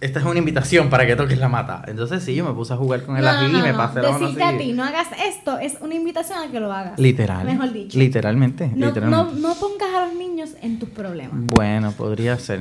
esta 0.00 0.18
es 0.20 0.24
una 0.24 0.38
invitación 0.38 0.88
para 0.90 1.06
que 1.06 1.16
toques 1.16 1.38
la 1.38 1.48
mata. 1.48 1.82
Entonces 1.86 2.22
sí, 2.24 2.34
yo 2.34 2.44
me 2.44 2.52
puse 2.54 2.72
a 2.72 2.76
jugar 2.76 3.04
con 3.04 3.16
el 3.16 3.24
No, 3.24 3.30
ají 3.30 3.52
no, 3.52 3.58
y 3.58 3.62
me 3.62 3.72
no. 3.72 3.76
pasé 3.78 4.00
la 4.00 4.10
mano 4.12 4.26
Decirte 4.26 4.44
a 4.44 4.56
ti, 4.58 4.72
no 4.72 4.84
hagas 4.84 5.08
esto, 5.26 5.58
es 5.58 5.76
una 5.80 5.94
invitación 5.94 6.38
a 6.38 6.50
que 6.50 6.60
lo 6.60 6.72
hagas. 6.72 6.98
Literal. 6.98 7.44
Mejor 7.44 7.72
dicho. 7.72 7.98
Literalmente, 7.98 8.68
No, 8.68 8.76
no, 8.76 8.86
literalmente. 8.86 9.40
no 9.40 9.54
pongas 9.56 9.94
a 9.94 10.06
los 10.06 10.14
niños 10.14 10.50
en 10.62 10.78
tus 10.78 10.88
problemas. 10.88 11.32
Bueno, 11.34 11.92
podría 11.92 12.38
ser. 12.38 12.60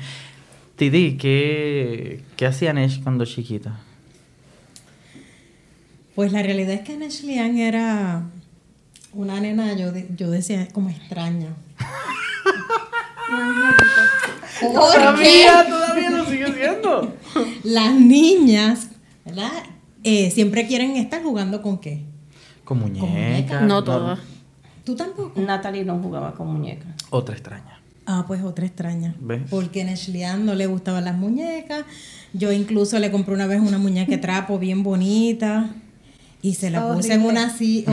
Titi, 0.76 1.16
¿qué, 1.18 2.22
¿qué 2.36 2.46
hacía 2.46 2.72
Nesh 2.72 3.02
cuando 3.02 3.24
chiquita? 3.26 3.78
Pues 6.14 6.32
la 6.32 6.42
realidad 6.42 6.72
es 6.74 6.80
que 6.80 7.04
Ashley 7.04 7.38
Ann 7.38 7.58
era 7.58 8.22
una 9.12 9.40
nena, 9.40 9.74
yo, 9.74 9.92
de- 9.92 10.08
yo 10.16 10.30
decía, 10.30 10.68
como 10.72 10.88
extraña. 10.90 11.48
Porque 14.60 14.76
todavía 15.68 16.10
lo 16.10 16.24
sigue 16.26 16.52
siendo. 16.54 17.14
las 17.64 17.94
niñas, 17.94 18.88
¿verdad? 19.24 19.50
Eh, 20.02 20.30
siempre 20.30 20.66
quieren 20.66 20.96
estar 20.96 21.22
jugando 21.22 21.62
con 21.62 21.78
qué. 21.78 22.04
Con 22.64 22.80
muñeca. 22.80 23.06
muñeca. 23.06 23.60
No 23.62 23.82
todas. 23.84 24.20
¿Tú 24.84 24.94
tampoco? 24.94 25.40
Natalie 25.40 25.84
no 25.84 25.98
jugaba 25.98 26.34
con 26.34 26.52
muñecas. 26.52 26.94
Otra 27.10 27.34
extraña. 27.34 27.80
Ah, 28.06 28.24
pues 28.26 28.42
otra 28.42 28.66
extraña. 28.66 29.14
¿Ves? 29.18 29.42
Porque 29.48 29.82
a 29.82 29.90
Ashley 29.90 30.24
Ann 30.24 30.44
no 30.44 30.54
le 30.54 30.66
gustaban 30.66 31.06
las 31.06 31.16
muñecas. 31.16 31.84
Yo 32.34 32.52
incluso 32.52 32.98
le 32.98 33.10
compré 33.10 33.34
una 33.34 33.46
vez 33.46 33.60
una 33.60 33.78
muñeca 33.78 34.10
de 34.10 34.18
trapo 34.18 34.58
bien 34.58 34.82
bonita. 34.82 35.70
Y 36.42 36.54
se 36.54 36.68
la 36.68 36.92
puse 36.92 37.14
en 37.14 37.22
una 37.22 37.48
silla. 37.48 37.90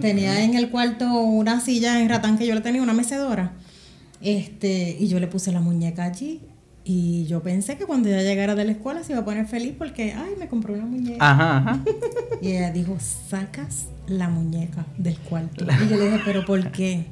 tenía 0.00 0.42
en 0.42 0.54
el 0.54 0.70
cuarto 0.70 1.12
una 1.12 1.60
silla 1.60 2.00
en 2.00 2.08
ratán 2.08 2.38
que 2.38 2.46
yo 2.46 2.54
le 2.54 2.62
tenía, 2.62 2.80
una 2.80 2.94
mecedora. 2.94 3.52
Este, 4.26 4.96
y 4.98 5.06
yo 5.06 5.20
le 5.20 5.28
puse 5.28 5.52
la 5.52 5.60
muñeca 5.60 6.02
allí. 6.02 6.40
Y 6.82 7.26
yo 7.26 7.42
pensé 7.42 7.76
que 7.76 7.84
cuando 7.84 8.08
ella 8.08 8.22
llegara 8.22 8.56
de 8.56 8.64
la 8.64 8.72
escuela 8.72 9.04
se 9.04 9.12
iba 9.12 9.20
a 9.22 9.24
poner 9.24 9.46
feliz 9.46 9.74
porque, 9.78 10.14
ay, 10.14 10.34
me 10.36 10.48
compró 10.48 10.74
una 10.74 10.84
muñeca. 10.84 11.30
Ajá, 11.30 11.58
ajá. 11.58 11.84
Y 12.42 12.48
ella 12.48 12.72
dijo, 12.72 12.96
sacas 13.00 13.86
la 14.08 14.28
muñeca 14.28 14.84
del 14.98 15.16
cuarto. 15.18 15.64
Y 15.64 15.88
yo 15.88 15.96
le 15.96 16.06
dije, 16.06 16.20
¿pero 16.24 16.44
por 16.44 16.72
qué? 16.72 17.06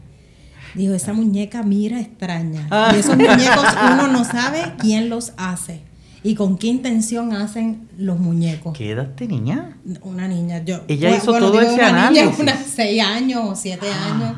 Dijo, 0.74 0.92
esa 0.92 1.12
muñeca 1.12 1.62
mira 1.62 2.00
extraña. 2.00 2.68
Y 2.92 2.98
esos 2.98 3.16
muñecos 3.16 3.64
uno 3.92 4.08
no 4.08 4.24
sabe 4.24 4.72
quién 4.78 5.08
los 5.08 5.34
hace 5.36 5.82
y 6.24 6.34
con 6.34 6.58
qué 6.58 6.66
intención 6.66 7.32
hacen 7.32 7.88
los 7.96 8.18
muñecos. 8.18 8.76
¿Qué 8.76 8.90
edad 8.90 9.14
tenía? 9.14 9.76
Una 10.02 10.26
niña, 10.26 10.64
yo. 10.64 10.82
Ella 10.88 11.16
hizo 11.16 11.32
todo 11.32 11.52
digo 11.52 11.60
ese 11.60 11.74
una 11.74 12.10
niña, 12.10 12.22
análisis. 12.22 12.40
unos 12.40 12.56
seis 12.74 13.02
años 13.02 13.42
o 13.44 13.54
siete 13.54 13.86
años. 13.88 14.36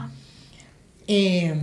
Eh, 1.08 1.62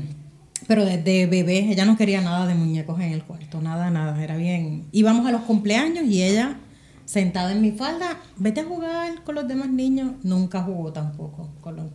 pero 0.68 0.86
desde 0.86 1.26
bebé, 1.28 1.60
ella 1.72 1.86
no 1.86 1.98
quería 1.98 2.22
nada 2.22 2.48
de 2.48 2.56
muñecos 2.56 3.00
en 3.00 3.12
el 3.12 3.24
cuarto, 3.24 3.62
nada, 3.62 3.90
nada. 3.90 4.22
Era 4.24 4.38
bien. 4.38 4.86
Íbamos 4.92 5.26
a 5.28 5.32
los 5.32 5.42
cumpleaños 5.42 6.06
y 6.06 6.24
ella, 6.24 6.58
sentada 7.06 7.52
en 7.52 7.62
mi 7.62 7.72
falda, 7.72 8.18
vete 8.38 8.62
a 8.62 8.66
jugar 8.66 9.24
con 9.24 9.36
los 9.36 9.48
demás 9.48 9.70
niños. 9.70 10.12
Nunca 10.24 10.62
jugó 10.64 10.92
tampoco 10.94 11.50
con 11.62 11.76
los, 11.76 11.86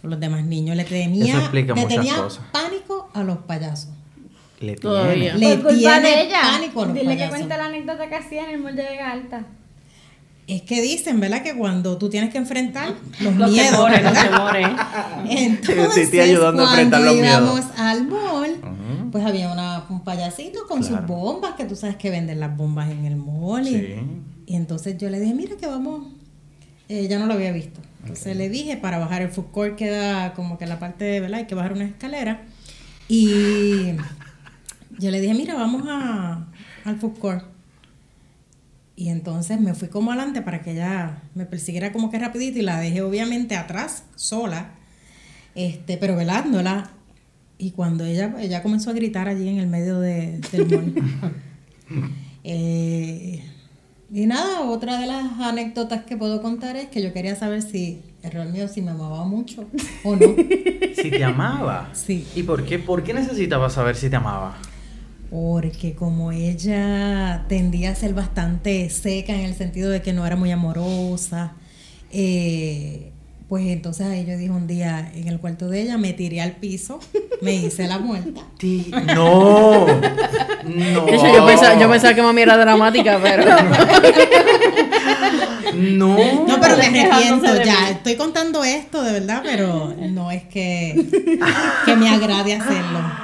con 0.00 0.10
los 0.10 0.20
demás 0.20 0.44
niños. 0.44 0.76
Le 0.76 0.84
tenía, 0.84 1.34
Eso 1.34 1.38
explica 1.42 1.74
le 1.74 1.80
muchas 1.82 1.96
tenía 1.98 2.16
cosas. 2.16 2.44
pánico 2.52 3.10
a 3.14 3.22
los 3.24 3.38
payasos. 3.38 3.90
Le 4.60 4.76
Todavía. 4.76 5.34
tiene. 5.36 5.56
Le 5.56 5.62
Por 5.62 5.72
culpa 5.72 5.78
tiene 6.00 6.08
de 6.16 6.22
ella. 6.22 6.40
pánico 6.42 6.82
a 6.82 6.86
los 6.86 6.94
Dile 6.94 7.16
que 7.16 7.28
cuente 7.28 7.56
la 7.56 7.64
anécdota 7.66 8.08
que 8.08 8.14
hacía 8.14 8.44
en 8.44 8.50
el 8.54 8.60
molde 8.60 8.82
de 8.82 8.88
Vega 8.90 9.10
Alta. 9.12 9.46
Es 10.46 10.60
que 10.62 10.82
dicen, 10.82 11.20
¿verdad? 11.20 11.42
Que 11.42 11.56
cuando 11.56 11.96
tú 11.96 12.10
tienes 12.10 12.30
que 12.30 12.36
enfrentar 12.38 12.92
los, 13.20 13.34
Los 13.36 13.50
miedos, 13.50 13.70
temores, 13.70 14.02
los 14.04 14.12
temores. 14.22 14.68
Entonces, 15.30 16.12
ayudando 16.20 16.62
a 16.66 16.70
enfrentar 16.70 17.00
cuando 17.02 17.20
miedos. 17.22 17.40
íbamos 17.42 17.78
al 17.78 18.06
mall, 18.06 19.08
pues 19.10 19.24
había 19.24 19.50
una, 19.50 19.84
un 19.88 20.04
payasito 20.04 20.66
con 20.68 20.80
Claro. 20.82 20.96
sus 20.98 21.06
bombas, 21.06 21.54
que 21.54 21.64
tú 21.64 21.74
sabes 21.76 21.96
que 21.96 22.10
venden 22.10 22.40
las 22.40 22.54
bombas 22.56 22.90
en 22.90 23.06
el 23.06 23.16
mall. 23.16 23.66
Y, 23.66 23.70
Sí. 23.70 23.94
y 24.46 24.56
entonces 24.56 24.98
yo 24.98 25.08
le 25.08 25.18
dije, 25.18 25.32
mira 25.34 25.56
que 25.56 25.66
vamos, 25.66 26.08
eh, 26.90 27.06
ya 27.08 27.18
no 27.18 27.24
lo 27.26 27.32
había 27.34 27.50
visto. 27.52 27.80
Entonces 28.02 28.36
le 28.36 28.50
dije, 28.50 28.76
para 28.76 28.98
bajar 28.98 29.22
el 29.22 29.30
food 29.30 29.46
court 29.50 29.76
queda 29.76 30.34
como 30.34 30.58
que 30.58 30.66
la 30.66 30.78
parte, 30.78 31.20
¿verdad? 31.20 31.38
Hay 31.40 31.46
que 31.46 31.54
bajar 31.54 31.72
una 31.72 31.84
escalera. 31.86 32.42
Y 33.08 33.92
yo 34.98 35.10
le 35.10 35.20
dije, 35.22 35.32
mira, 35.32 35.54
vamos 35.54 35.84
a, 35.88 36.44
al 36.84 36.96
food 37.00 37.18
court. 37.18 37.44
Y 38.96 39.08
entonces 39.08 39.60
me 39.60 39.74
fui 39.74 39.88
como 39.88 40.12
adelante 40.12 40.40
para 40.40 40.62
que 40.62 40.72
ella 40.72 41.22
me 41.34 41.46
persiguiera 41.46 41.92
como 41.92 42.10
que 42.10 42.18
rapidito 42.18 42.58
y 42.58 42.62
la 42.62 42.78
dejé 42.78 43.02
obviamente 43.02 43.56
atrás, 43.56 44.04
sola, 44.14 44.74
este, 45.54 45.96
pero 45.96 46.14
velándola. 46.16 46.90
Y 47.58 47.72
cuando 47.72 48.04
ella, 48.04 48.34
ella 48.38 48.62
comenzó 48.62 48.90
a 48.90 48.92
gritar 48.92 49.28
allí 49.28 49.48
en 49.48 49.58
el 49.58 49.66
medio 49.66 50.00
de, 50.00 50.40
del 50.52 50.66
mall. 50.68 50.94
Eh, 52.46 53.42
y 54.12 54.26
nada, 54.26 54.60
otra 54.60 55.00
de 55.00 55.06
las 55.06 55.40
anécdotas 55.40 56.04
que 56.04 56.16
puedo 56.16 56.42
contar 56.42 56.76
es 56.76 56.88
que 56.88 57.02
yo 57.02 57.14
quería 57.14 57.36
saber 57.36 57.62
si, 57.62 58.02
error 58.22 58.46
mío, 58.48 58.68
si 58.68 58.82
me 58.82 58.90
amaba 58.90 59.24
mucho 59.24 59.66
o 60.04 60.14
no. 60.16 60.36
Si 60.94 61.10
te 61.10 61.24
amaba. 61.24 61.90
Sí. 61.92 62.26
¿Y 62.34 62.44
por 62.44 62.64
qué? 62.64 62.78
¿Por 62.78 63.02
qué 63.02 63.12
necesitabas 63.12 63.74
saber 63.74 63.96
si 63.96 64.08
te 64.08 64.16
amaba? 64.16 64.56
Porque 65.34 65.96
como 65.96 66.30
ella 66.30 67.44
tendía 67.48 67.90
a 67.90 67.94
ser 67.96 68.14
bastante 68.14 68.88
seca 68.88 69.34
en 69.34 69.40
el 69.40 69.56
sentido 69.56 69.90
de 69.90 70.00
que 70.00 70.12
no 70.12 70.24
era 70.24 70.36
muy 70.36 70.52
amorosa, 70.52 71.54
eh, 72.12 73.10
pues 73.48 73.66
entonces 73.66 74.06
ahí 74.06 74.24
yo 74.26 74.38
dije 74.38 74.52
un 74.52 74.68
día 74.68 75.10
en 75.12 75.26
el 75.26 75.40
cuarto 75.40 75.68
de 75.68 75.82
ella, 75.82 75.98
me 75.98 76.12
tiré 76.12 76.40
al 76.40 76.52
piso, 76.52 77.00
me 77.42 77.52
hice 77.52 77.88
la 77.88 77.98
muerta. 77.98 78.42
No. 79.12 79.88
No. 79.88 81.06
Yo, 81.08 81.46
pensaba, 81.46 81.80
yo 81.80 81.90
pensaba 81.90 82.14
que 82.14 82.22
mami 82.22 82.42
era 82.42 82.56
dramática, 82.56 83.18
pero. 83.20 83.44
No. 85.74 86.46
No, 86.46 86.60
pero 86.60 86.76
me 86.76 86.84
arrepiento 86.84 87.64
ya. 87.64 87.90
Estoy 87.90 88.14
contando 88.14 88.62
esto 88.62 89.02
de 89.02 89.12
verdad, 89.12 89.42
pero 89.44 89.92
no 90.08 90.30
es 90.30 90.44
que, 90.44 91.04
que 91.84 91.96
me 91.96 92.08
agrade 92.08 92.54
hacerlo. 92.54 93.23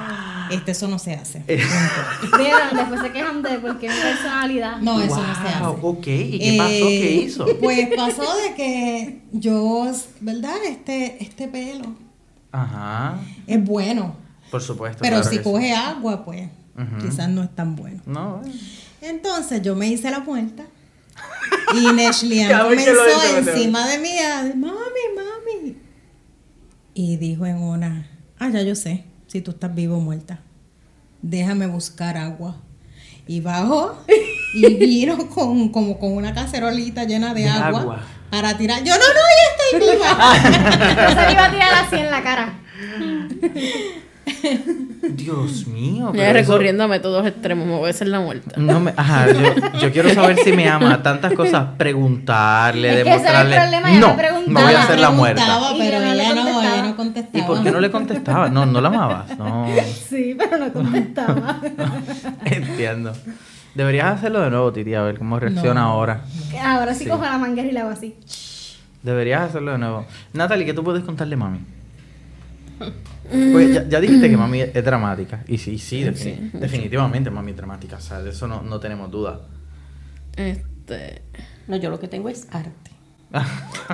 Este, 0.51 0.71
eso 0.71 0.87
no 0.87 0.99
se 0.99 1.13
hace. 1.13 1.39
Vieron, 1.47 2.75
después 2.75 3.01
se 3.01 3.11
quejan 3.11 3.41
de 3.41 3.59
porque 3.59 3.89
mi 3.89 3.95
personalidad. 3.95 4.77
No, 4.77 5.01
eso 5.01 5.17
no 5.17 5.35
se 5.35 5.47
hace. 5.47 5.63
Ok. 5.81 6.07
¿Y 6.07 6.39
qué 6.39 6.57
pasó? 6.57 6.69
Eh, 6.69 6.99
¿Qué 7.01 7.11
hizo? 7.11 7.45
Pues 7.59 7.89
pasó 7.95 8.35
de 8.37 8.53
que 8.55 9.21
yo, 9.31 9.91
¿verdad? 10.19 10.55
Este, 10.67 11.23
este 11.23 11.47
pelo 11.47 11.95
Ajá. 12.51 13.19
es 13.47 13.63
bueno, 13.63 14.15
Por 14.49 14.61
supuesto. 14.61 14.99
pero 15.01 15.21
claro 15.21 15.29
si 15.29 15.39
coge 15.39 15.67
sí. 15.67 15.73
agua, 15.73 16.25
pues 16.25 16.49
quizás 17.01 17.29
no 17.29 17.43
es 17.43 17.53
tan 17.55 17.75
bueno. 17.75 18.01
No, 18.05 18.41
eh. 18.45 18.51
Entonces 19.01 19.61
yo 19.61 19.75
me 19.75 19.87
hice 19.87 20.11
la 20.11 20.19
muerta 20.19 20.63
y 21.73 21.91
Neshlian 21.93 22.61
comenzó 22.63 22.91
encima 23.37 23.87
de 23.87 23.97
mí 23.99 24.17
a 24.17 24.43
decir, 24.43 24.57
mami, 24.57 24.75
mami. 25.15 25.77
Y 26.93 27.17
dijo 27.17 27.45
en 27.45 27.57
una, 27.57 28.07
ah, 28.39 28.49
ya 28.49 28.61
yo 28.63 28.75
sé, 28.75 29.05
si 29.31 29.39
tú 29.41 29.51
estás 29.51 29.73
vivo 29.73 29.97
o 29.97 30.01
muerta, 30.01 30.39
déjame 31.21 31.67
buscar 31.67 32.17
agua. 32.17 32.57
Y 33.27 33.39
bajó 33.39 33.97
y 34.55 34.73
vino 34.79 35.29
con, 35.29 35.69
como 35.69 35.97
con 35.99 36.11
una 36.17 36.33
cacerolita 36.33 37.05
llena 37.05 37.33
de, 37.33 37.43
De 37.43 37.49
agua, 37.49 37.79
agua. 37.81 38.01
para 38.29 38.57
tirar. 38.57 38.83
Yo 38.83 38.93
no, 38.93 38.99
no, 38.99 39.21
ya 39.39 39.77
estoy 39.77 39.95
viva. 39.95 41.07
Yo 41.09 41.15
se 41.21 41.25
le 41.27 41.31
iba 41.31 41.45
a 41.45 41.51
tirar 41.51 41.73
así 41.85 41.95
en 41.95 42.11
la 42.11 42.21
cara. 42.23 42.53
Dios 45.01 45.67
mío. 45.67 46.09
Pero 46.13 46.23
eso- 46.39 46.51
recurriendo 46.51 46.83
a 46.83 46.87
métodos 46.87 47.25
extremos, 47.27 47.65
me 47.67 47.73
voy 47.75 47.87
a 47.87 47.89
hacer 47.91 48.07
la 48.07 48.19
muerta. 48.19 48.53
No 48.57 48.79
me, 48.79 48.93
ajá, 48.95 49.27
yo, 49.31 49.79
yo 49.79 49.91
quiero 49.91 50.13
saber 50.13 50.37
si 50.43 50.51
me 50.53 50.67
ama. 50.67 51.01
Tantas 51.03 51.33
cosas, 51.33 51.67
preguntarle, 51.77 52.99
Es 52.99 53.03
que 53.03 53.13
ese 53.15 53.27
era 53.27 53.41
el 53.41 53.49
demostrarle. 53.49 53.79
problema, 53.79 53.91
no, 53.99 54.51
me 54.51 54.63
voy 54.63 54.73
a 54.73 54.83
hacer 54.83 54.99
la 54.99 55.11
muerta. 55.11 55.59
Pero 55.77 56.01
ella 56.01 56.35
no, 56.35 56.50
contestaba. 57.03 57.43
¿Y 57.43 57.47
por 57.47 57.63
qué 57.63 57.71
no 57.71 57.79
le 57.79 57.91
contestaba? 57.91 58.49
No, 58.49 58.65
no 58.65 58.81
la 58.81 58.87
amabas. 58.89 59.37
No, 59.37 59.67
Sí, 60.09 60.35
pero 60.37 60.57
no 60.57 60.71
contestaba. 60.73 61.59
entiendo. 62.45 63.13
Deberías 63.75 64.07
hacerlo 64.17 64.41
de 64.41 64.49
nuevo, 64.49 64.71
Titi, 64.73 64.93
a 64.93 65.01
ver 65.01 65.17
cómo 65.17 65.39
reacciona 65.39 65.81
No. 65.81 65.87
ahora. 65.91 66.23
Ahora 66.63 66.93
sí, 66.93 67.05
Sí. 67.05 67.09
cojo 67.09 67.23
la 67.23 67.37
manguera 67.37 67.67
y 67.67 67.71
la 67.71 67.81
hago 67.81 67.89
así. 67.91 68.15
Deberías 69.01 69.41
hacerlo 69.49 69.71
de 69.71 69.77
nuevo. 69.77 70.05
Natalie, 70.33 70.65
¿qué 70.65 70.73
tú 70.73 70.83
puedes 70.83 71.03
contarle, 71.03 71.35
mami? 71.37 71.59
Pues 73.31 73.73
ya, 73.73 73.87
ya 73.87 74.01
dijiste 74.01 74.29
que 74.29 74.35
mami 74.37 74.61
es 74.61 74.83
dramática. 74.83 75.43
Y 75.47 75.57
sí, 75.57 75.77
sí, 75.77 76.03
defini- 76.03 76.51
definitivamente 76.51 77.29
mami 77.31 77.51
es 77.51 77.57
dramática. 77.57 77.95
O 77.97 78.01
sea, 78.01 78.21
de 78.21 78.31
eso 78.31 78.47
no, 78.47 78.61
no 78.61 78.79
tenemos 78.79 79.09
duda. 79.09 79.39
Este. 80.35 81.21
No, 81.67 81.77
yo 81.77 81.89
lo 81.89 81.99
que 81.99 82.07
tengo 82.09 82.27
es 82.29 82.47
arte. 82.51 82.90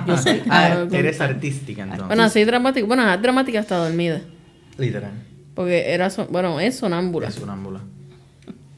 Yo 0.06 0.16
soy 0.16 0.42
Ah, 0.50 0.86
eres 0.92 1.20
artística 1.20 1.82
entonces. 1.82 2.06
Bueno, 2.06 2.22
así 2.24 2.44
dramática. 2.44 2.86
Bueno, 2.86 3.12
es 3.12 3.22
dramática 3.22 3.60
hasta 3.60 3.76
dormida. 3.76 4.20
Literal. 4.76 5.12
Porque 5.54 5.92
era. 5.92 6.10
son- 6.10 6.28
Bueno, 6.30 6.60
es 6.60 6.76
sonámbula. 6.76 7.28
Es 7.28 7.34
sonámbula. 7.34 7.80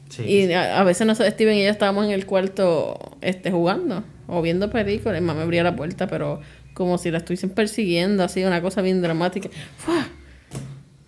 Sí, 0.09 0.23
y 0.23 0.51
a, 0.53 0.79
a 0.79 0.83
veces 0.83 1.07
nosotros, 1.07 1.33
Steven 1.33 1.55
y 1.57 1.63
yo 1.63 1.69
estábamos 1.69 2.05
en 2.05 2.11
el 2.11 2.25
cuarto 2.25 3.17
este, 3.21 3.49
jugando 3.51 4.03
o 4.27 4.41
viendo 4.41 4.69
películas. 4.69 5.17
Y 5.19 5.21
mamá 5.23 5.41
abría 5.43 5.63
la 5.63 5.75
puerta, 5.75 6.07
pero 6.07 6.41
como 6.73 6.97
si 6.97 7.11
la 7.11 7.19
estuviesen 7.19 7.49
persiguiendo, 7.51 8.23
así, 8.23 8.43
una 8.43 8.61
cosa 8.61 8.81
bien 8.81 9.01
dramática. 9.01 9.49
¡Fua! 9.77 10.07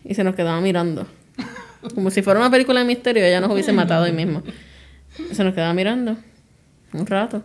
Y 0.05 0.13
se 0.15 0.23
nos 0.23 0.35
quedaba 0.35 0.59
mirando. 0.61 1.05
Como 1.95 2.11
si 2.11 2.21
fuera 2.21 2.39
una 2.39 2.49
película 2.49 2.79
de 2.79 2.85
misterio, 2.85 3.25
ella 3.25 3.41
nos 3.41 3.51
hubiese 3.51 3.73
matado 3.73 4.05
ahí 4.05 4.13
mismo. 4.13 4.41
Se 5.33 5.43
nos 5.43 5.53
quedaba 5.53 5.73
mirando 5.73 6.15
un 6.93 7.05
rato. 7.05 7.43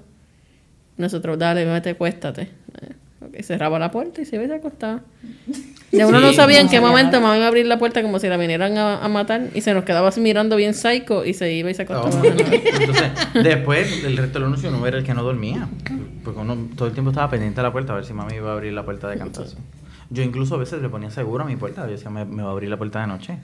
Nosotros, 0.98 1.38
dale, 1.38 1.64
vete, 1.64 1.90
acuéstate. 1.90 2.50
Eh, 3.32 3.42
cerraba 3.42 3.78
la 3.78 3.90
puerta 3.90 4.20
y 4.20 4.24
se 4.24 4.36
iba 4.36 4.44
y 4.44 4.48
se 4.48 4.54
acostaba. 4.54 5.00
Ya 5.90 6.06
uno 6.06 6.20
no 6.20 6.34
sabía 6.34 6.60
en 6.60 6.68
qué 6.68 6.76
sabía 6.76 6.86
momento 6.86 7.12
nada. 7.12 7.22
mamá 7.22 7.36
iba 7.36 7.46
a 7.46 7.48
abrir 7.48 7.64
la 7.64 7.78
puerta 7.78 8.02
como 8.02 8.18
si 8.18 8.28
la 8.28 8.36
vinieran 8.36 8.76
a, 8.76 9.02
a 9.02 9.08
matar 9.08 9.44
y 9.54 9.62
se 9.62 9.72
nos 9.72 9.84
quedaba 9.84 10.08
así 10.08 10.20
mirando 10.20 10.54
bien 10.54 10.74
psycho 10.74 11.24
y 11.24 11.32
se 11.32 11.50
iba 11.54 11.70
y 11.70 11.74
se 11.74 11.84
acostaba. 11.84 12.10
Oh. 12.10 12.24
Entonces, 12.26 13.10
después, 13.32 14.04
el 14.04 14.18
resto 14.18 14.38
de 14.38 14.44
la 14.44 14.50
noche 14.50 14.68
uno 14.68 14.86
era 14.86 14.98
el 14.98 15.04
que 15.04 15.14
no 15.14 15.22
dormía. 15.22 15.66
Porque 16.22 16.40
uno 16.40 16.58
todo 16.76 16.88
el 16.88 16.92
tiempo 16.92 17.10
estaba 17.10 17.30
pendiente 17.30 17.56
de 17.56 17.62
la 17.62 17.72
puerta 17.72 17.94
a 17.94 17.96
ver 17.96 18.04
si 18.04 18.12
mami 18.12 18.34
iba 18.34 18.50
a 18.50 18.52
abrir 18.52 18.74
la 18.74 18.84
puerta 18.84 19.08
de 19.08 19.16
cantazo. 19.16 19.56
Yo 20.10 20.22
incluso 20.22 20.56
a 20.56 20.58
veces 20.58 20.82
le 20.82 20.90
ponía 20.90 21.10
seguro 21.10 21.44
a 21.44 21.46
mi 21.46 21.56
puerta. 21.56 21.86
Yo 21.86 21.92
decía, 21.92 22.10
me, 22.10 22.26
me 22.26 22.42
va 22.42 22.50
a 22.50 22.52
abrir 22.52 22.68
la 22.68 22.76
puerta 22.76 23.00
de 23.00 23.06
noche. 23.06 23.38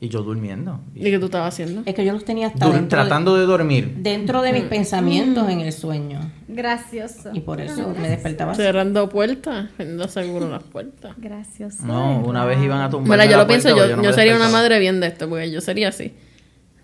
Y 0.00 0.08
yo 0.10 0.22
durmiendo. 0.22 0.80
¿Y 0.94 1.02
qué 1.10 1.18
tú 1.18 1.24
estabas 1.26 1.54
haciendo? 1.54 1.82
Es 1.84 1.92
que 1.92 2.04
yo 2.04 2.12
los 2.12 2.24
tenía 2.24 2.46
hasta 2.46 2.66
Dur- 2.66 2.72
dentro, 2.74 3.00
tratando 3.00 3.36
de 3.36 3.46
dormir. 3.46 3.94
de, 3.96 4.10
dentro 4.12 4.42
de 4.42 4.52
mis 4.52 4.62
pensamientos 4.64 5.48
en 5.48 5.58
el 5.60 5.72
sueño. 5.72 6.20
Gracioso. 6.46 7.30
Y 7.32 7.40
por 7.40 7.60
eso 7.60 7.92
me 8.00 8.08
despertaba 8.08 8.52
así. 8.52 8.62
Cerrando 8.62 9.08
puertas, 9.08 9.70
no 9.84 10.06
seguro 10.06 10.48
las 10.48 10.62
puertas. 10.62 11.14
Gracioso. 11.18 11.84
No, 11.84 12.20
una 12.20 12.44
vez 12.44 12.62
iban 12.62 12.80
a 12.80 12.90
tumbar. 12.90 13.18
Mira, 13.18 13.28
yo 13.30 13.36
lo 13.38 13.46
pienso, 13.48 13.70
yo, 13.70 14.00
yo 14.00 14.12
sería 14.12 14.36
una 14.36 14.48
madre 14.48 14.78
bien 14.78 15.00
de 15.00 15.08
esto, 15.08 15.28
porque 15.28 15.50
yo 15.50 15.60
sería 15.60 15.88
así. 15.88 16.14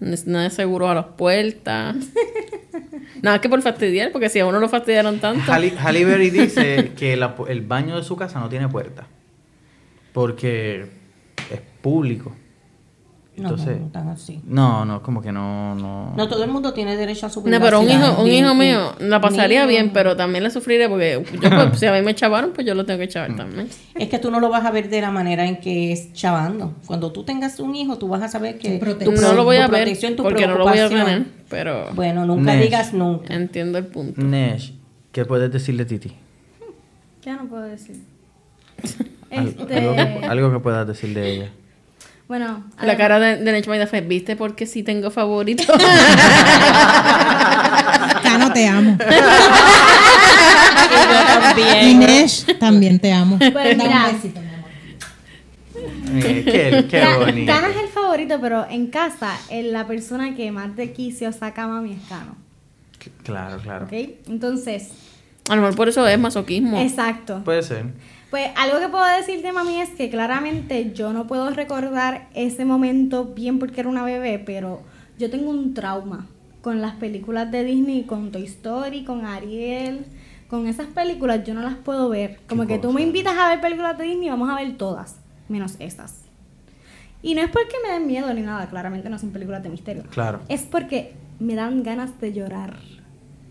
No 0.00 0.40
de 0.40 0.50
seguro 0.50 0.88
a 0.88 0.94
las 0.94 1.06
puertas. 1.16 1.94
Nada 3.22 3.40
que 3.40 3.48
por 3.48 3.62
fastidiar, 3.62 4.10
porque 4.10 4.28
si 4.28 4.40
a 4.40 4.46
uno 4.46 4.58
lo 4.58 4.68
fastidiaron 4.68 5.20
tanto. 5.20 5.50
Halle, 5.52 5.72
Halle 5.78 6.04
Berry 6.04 6.30
dice 6.30 6.92
que 6.96 7.16
la 7.16 7.36
el 7.48 7.60
baño 7.62 7.96
de 7.96 8.02
su 8.02 8.16
casa 8.16 8.40
no 8.40 8.48
tiene 8.48 8.68
puerta. 8.68 9.06
Porque 10.12 10.86
es 11.50 11.60
público. 11.80 12.34
No, 13.36 13.48
Entonces, 13.50 13.78
no, 13.92 14.04
no 14.04 14.10
así. 14.12 14.40
no, 14.46 14.84
no, 14.84 15.02
como 15.02 15.20
que 15.20 15.32
no, 15.32 15.74
no. 15.74 16.14
No 16.16 16.28
todo 16.28 16.44
el 16.44 16.50
mundo 16.50 16.72
tiene 16.72 16.96
derecho 16.96 17.26
a 17.26 17.30
su 17.30 17.40
No, 17.40 17.58
pero 17.60 17.80
un 17.80 17.86
privacidad. 17.86 18.12
hijo, 18.12 18.22
un 18.22 18.28
hijo 18.30 18.54
mío 18.54 18.92
la 19.00 19.20
pasaría 19.20 19.66
bien, 19.66 19.90
pero 19.92 20.14
también 20.16 20.44
le 20.44 20.50
sufriré 20.50 20.88
porque 20.88 21.20
yo, 21.42 21.50
pues, 21.50 21.80
si 21.80 21.86
a 21.86 21.92
mí 21.92 22.00
me 22.02 22.14
chavaron, 22.14 22.52
pues 22.52 22.64
yo 22.64 22.76
lo 22.76 22.86
tengo 22.86 23.00
que 23.00 23.08
chavar 23.08 23.34
también. 23.34 23.68
Es 23.96 24.08
que 24.08 24.20
tú 24.20 24.30
no 24.30 24.38
lo 24.38 24.50
vas 24.50 24.64
a 24.64 24.70
ver 24.70 24.88
de 24.88 25.00
la 25.00 25.10
manera 25.10 25.46
en 25.48 25.56
que 25.60 25.90
es 25.90 26.12
chavando. 26.12 26.74
Cuando 26.86 27.10
tú 27.10 27.24
tengas 27.24 27.58
un 27.58 27.74
hijo, 27.74 27.98
tú 27.98 28.06
vas 28.06 28.22
a 28.22 28.28
saber 28.28 28.56
que 28.56 28.74
Tu 28.74 28.78
protección. 28.78 29.16
tu 29.16 29.20
No 29.20 29.32
lo 29.32 29.42
voy 29.42 29.56
a 29.56 29.66
ver 29.66 29.82
protección, 29.82 30.14
tu 30.14 30.22
porque 30.22 30.46
no 30.46 30.56
lo 30.56 30.64
voy 30.64 30.78
a 30.78 30.86
preocupación. 30.88 31.24
tener, 31.24 31.26
pero 31.50 31.92
Bueno, 31.94 32.24
nunca 32.26 32.54
Nesh. 32.54 32.62
digas 32.62 32.92
nunca. 32.94 33.34
entiendo 33.34 33.78
el 33.78 33.86
punto. 33.86 34.20
Nesh, 34.22 34.74
¿qué 35.10 35.24
puedes 35.24 35.50
decir 35.50 35.76
de 35.76 35.84
Titi? 35.84 36.12
¿Qué 37.20 37.32
no 37.32 37.46
puedo 37.48 37.64
decir? 37.64 37.96
Este, 39.30 39.76
algo, 39.78 39.96
que, 39.96 40.26
algo 40.28 40.52
que 40.52 40.60
puedas 40.60 40.86
decir 40.86 41.12
de 41.14 41.32
ella. 41.32 41.50
Bueno, 42.26 42.64
La 42.80 42.86
ver, 42.86 42.96
cara 42.96 43.20
de, 43.20 43.36
de 43.36 43.52
Nech 43.52 43.66
Maida 43.68 43.86
fue, 43.86 44.00
¿viste? 44.00 44.34
Porque 44.34 44.64
sí 44.66 44.82
tengo 44.82 45.10
favorito. 45.10 45.72
Cano, 48.22 48.50
te 48.52 48.66
amo. 48.66 48.96
Y 48.98 49.04
yo 50.94 51.40
también. 51.40 51.88
Inés, 51.90 52.46
también 52.58 52.98
te 52.98 53.12
amo. 53.12 53.38
Pues 53.38 53.52
Dame 53.52 53.74
mira. 53.76 54.06
un 54.08 54.12
besito, 54.14 54.40
mi 54.40 54.48
amor. 54.48 54.64
Eh, 56.26 56.42
qué 56.44 56.86
qué 56.88 57.06
bonito. 57.18 57.52
Cano 57.52 57.66
es 57.68 57.76
el 57.76 57.88
favorito, 57.88 58.38
pero 58.40 58.66
en 58.70 58.86
casa, 58.88 59.32
el- 59.50 59.72
la 59.72 59.86
persona 59.86 60.34
que 60.34 60.50
más 60.50 60.74
de 60.76 60.92
quicio 60.92 61.30
saca 61.32 61.64
a 61.64 61.68
mami 61.68 61.92
es 61.92 61.98
Cano. 62.08 62.36
Claro, 63.22 63.58
claro. 63.58 63.84
¿Ok? 63.86 63.92
Entonces, 64.28 64.88
A 65.50 65.56
lo 65.56 65.62
mejor 65.62 65.76
por 65.76 65.88
eso 65.90 66.06
es 66.08 66.18
masoquismo. 66.18 66.80
exacto. 66.80 67.42
Puede 67.44 67.62
ser. 67.62 67.84
Pues 68.34 68.50
algo 68.56 68.80
que 68.80 68.88
puedo 68.88 69.04
decir 69.04 69.42
de 69.42 69.52
mami 69.52 69.80
es 69.80 69.90
que 69.90 70.10
claramente 70.10 70.92
yo 70.92 71.12
no 71.12 71.28
puedo 71.28 71.50
recordar 71.50 72.26
ese 72.34 72.64
momento 72.64 73.26
bien 73.26 73.60
porque 73.60 73.78
era 73.78 73.88
una 73.88 74.02
bebé, 74.02 74.40
pero 74.40 74.82
yo 75.16 75.30
tengo 75.30 75.50
un 75.50 75.72
trauma 75.72 76.26
con 76.60 76.80
las 76.80 76.96
películas 76.96 77.52
de 77.52 77.62
Disney, 77.62 78.02
con 78.02 78.32
Toy 78.32 78.42
Story, 78.42 79.04
con 79.04 79.24
Ariel, 79.24 80.04
con 80.48 80.66
esas 80.66 80.88
películas 80.88 81.44
yo 81.44 81.54
no 81.54 81.62
las 81.62 81.76
puedo 81.76 82.08
ver. 82.08 82.40
Como 82.48 82.66
que 82.66 82.80
tú 82.80 82.92
me 82.92 83.02
invitas 83.02 83.38
a 83.38 83.50
ver 83.50 83.60
películas 83.60 83.96
de 83.96 84.02
Disney, 84.02 84.30
vamos 84.30 84.50
a 84.50 84.56
ver 84.56 84.76
todas, 84.76 85.14
menos 85.48 85.76
esas. 85.78 86.22
Y 87.22 87.36
no 87.36 87.40
es 87.40 87.50
porque 87.50 87.76
me 87.86 87.92
den 87.92 88.08
miedo 88.08 88.34
ni 88.34 88.42
nada, 88.42 88.68
claramente 88.68 89.08
no 89.10 89.18
son 89.20 89.30
películas 89.30 89.62
de 89.62 89.68
misterio. 89.68 90.02
Claro. 90.10 90.40
Es 90.48 90.62
porque 90.62 91.12
me 91.38 91.54
dan 91.54 91.84
ganas 91.84 92.20
de 92.20 92.32
llorar. 92.32 92.78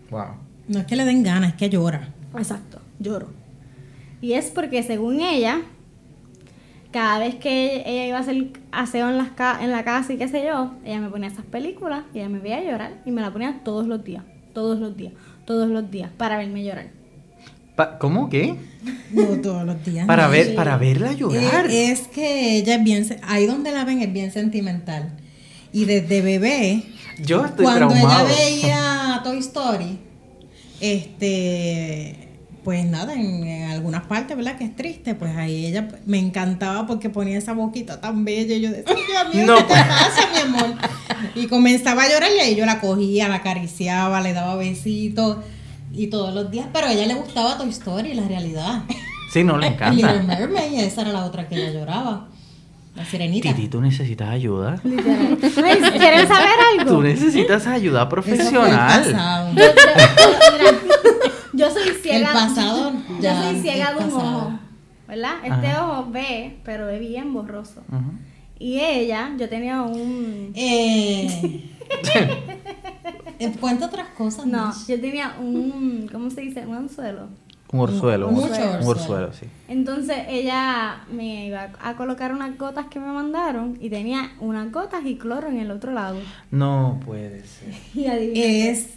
Wow. 0.09 0.35
No 0.67 0.79
es 0.79 0.85
que 0.87 0.97
le 0.97 1.05
den 1.05 1.23
ganas, 1.23 1.51
es 1.51 1.55
que 1.55 1.69
llora. 1.69 2.09
Exacto, 2.35 2.79
lloro. 2.99 3.42
Y 4.23 4.33
es 4.33 4.45
porque 4.51 4.81
según 4.83 5.19
ella, 5.19 5.61
cada 6.91 7.19
vez 7.19 7.35
que 7.35 7.83
ella 7.85 8.07
iba 8.07 8.17
a 8.17 8.21
hacer 8.21 8.47
aseo 8.71 9.09
en, 9.09 9.17
las 9.17 9.29
ca- 9.31 9.59
en 9.61 9.69
la 9.71 9.83
casa 9.83 10.13
y 10.13 10.17
qué 10.17 10.27
sé 10.29 10.43
yo, 10.45 10.73
ella 10.85 10.99
me 11.01 11.09
ponía 11.09 11.27
esas 11.27 11.43
películas 11.45 12.03
y 12.13 12.19
ella 12.19 12.29
me 12.29 12.39
veía 12.39 12.63
llorar 12.63 13.01
y 13.05 13.11
me 13.11 13.19
la 13.21 13.33
ponía 13.33 13.59
todos 13.65 13.85
los 13.85 14.03
días, 14.03 14.23
todos 14.53 14.79
los 14.79 14.95
días, 14.95 15.11
todos 15.45 15.67
los 15.69 15.91
días, 15.91 16.09
para 16.17 16.37
verme 16.37 16.63
llorar. 16.63 16.87
Pa- 17.75 17.97
¿Cómo? 17.99 18.29
¿Qué? 18.29 18.55
No 19.11 19.23
todos 19.41 19.65
los 19.65 19.83
días. 19.83 20.05
Para 20.07 20.25
no. 20.27 20.31
ver, 20.31 20.55
para 20.55 20.77
verla 20.77 21.11
llorar. 21.13 21.69
Eh, 21.69 21.91
es 21.91 22.07
que 22.07 22.57
ella 22.59 22.75
es 22.75 22.83
bien, 22.83 23.05
ahí 23.23 23.45
donde 23.45 23.71
la 23.71 23.83
ven 23.83 24.01
es 24.01 24.13
bien 24.13 24.31
sentimental. 24.31 25.17
Y 25.73 25.85
desde 25.85 26.21
bebé, 26.21 26.83
Yo 27.25 27.43
estoy 27.43 27.65
cuando 27.65 27.87
traumado. 27.89 28.27
ella 28.27 28.35
veía 28.37 29.21
Toy 29.23 29.39
Story, 29.39 29.97
este, 30.79 32.22
pues 32.63 32.85
nada, 32.85 33.13
en, 33.13 33.43
en 33.43 33.69
algunas 33.71 34.03
partes, 34.03 34.35
¿verdad? 34.37 34.57
Que 34.57 34.63
es 34.65 34.75
triste, 34.75 35.15
pues 35.15 35.35
ahí 35.35 35.65
ella 35.65 35.87
me 36.05 36.17
encantaba 36.19 36.85
porque 36.87 37.09
ponía 37.09 37.37
esa 37.37 37.53
boquita 37.53 37.99
tan 38.01 38.23
bella 38.25 38.55
y 38.55 38.61
yo 38.61 38.69
decía, 38.71 38.95
Dios 39.31 39.35
mío, 39.35 39.45
No, 39.45 39.55
¿qué 39.57 39.63
te 39.63 39.67
pues. 39.69 39.83
pasa, 39.83 40.21
mi 40.33 40.39
amor? 40.55 40.75
Y 41.35 41.47
comenzaba 41.47 42.03
a 42.03 42.09
llorar 42.09 42.29
y 42.35 42.39
ahí 42.39 42.55
yo 42.55 42.65
la 42.65 42.79
cogía, 42.79 43.27
la 43.27 43.35
acariciaba, 43.35 44.21
le 44.21 44.33
daba 44.33 44.55
besitos 44.55 45.37
y 45.93 46.07
todos 46.07 46.33
los 46.33 46.49
días, 46.49 46.67
pero 46.73 46.87
a 46.87 46.93
ella 46.93 47.05
le 47.05 47.15
gustaba 47.15 47.57
Toy 47.57 47.69
Story, 47.69 48.13
la 48.13 48.27
realidad. 48.27 48.83
Sí, 49.31 49.43
no 49.43 49.57
le 49.57 49.69
Little 49.71 49.85
encanta. 49.87 50.23
Mermaid, 50.39 50.79
esa 50.79 51.01
era 51.01 51.11
la 51.11 51.25
otra 51.25 51.47
que 51.47 51.55
ella 51.55 51.71
lloraba. 51.71 52.27
La 52.95 53.03
sirenita. 53.03 53.49
Titi, 53.55 53.67
¿tú 53.69 53.81
necesitas 53.81 54.29
ayuda? 54.29 54.79
Literal. 54.83 55.39
Ay, 55.41 55.81
¿Quieren 55.97 56.27
saber 56.27 56.49
algo? 56.79 56.91
Tú 56.93 57.01
necesitas 57.01 57.65
ayuda 57.65 58.03
Eso 58.03 58.09
fue 58.21 58.33
el 58.33 58.37
profesional. 58.37 59.03
pasado. 59.03 59.49
Yo, 59.55 59.61
yo- 59.63 59.71
mira, 60.59 60.71
yo 61.63 61.71
soy 61.71 61.89
ciega. 62.01 62.27
El 62.29 62.33
pasado 62.33 62.91
Yo 63.09 63.19
ya 63.21 63.41
soy 63.43 63.61
ciega 63.61 63.93
de 63.93 63.97
un 63.97 64.11
pasado. 64.11 64.37
ojo. 64.37 64.59
¿Verdad? 65.07 65.33
Este 65.43 65.67
Ajá. 65.67 65.85
ojo 65.85 66.11
ve, 66.11 66.59
pero 66.63 66.85
ve 66.87 66.99
bien 66.99 67.33
borroso. 67.33 67.83
Y 68.59 68.79
ella, 68.79 69.31
yo 69.37 69.49
tenía 69.49 69.81
un. 69.81 70.53
Eh, 70.55 71.69
eh, 73.39 73.55
cuenta 73.59 73.87
otras 73.87 74.07
cosas. 74.09 74.45
No, 74.45 74.73
yo 74.87 74.99
tenía 75.01 75.35
un. 75.39 76.07
¿Cómo 76.11 76.29
se 76.29 76.41
dice? 76.41 76.65
Un 76.65 76.75
anzuelo. 76.75 77.27
Un 77.73 77.79
orzuelo. 77.81 78.27
Un, 78.29 78.35
Mucho 78.35 78.47
un 78.47 78.53
orzuelo. 78.53 78.87
orzuelo, 78.89 79.33
sí. 79.33 79.47
Entonces 79.67 80.17
ella 80.29 81.03
me 81.11 81.47
iba 81.47 81.71
a 81.81 81.95
colocar 81.95 82.31
unas 82.31 82.57
gotas 82.57 82.85
que 82.85 82.99
me 82.99 83.07
mandaron 83.07 83.77
y 83.81 83.89
tenía 83.89 84.31
unas 84.39 84.71
gotas 84.71 85.01
y 85.05 85.17
cloro 85.17 85.49
en 85.49 85.57
el 85.59 85.71
otro 85.71 85.91
lado. 85.91 86.17
No 86.51 86.99
puede 87.05 87.43
ser. 87.45 87.73
Y. 87.95 88.41
Es, 88.41 88.87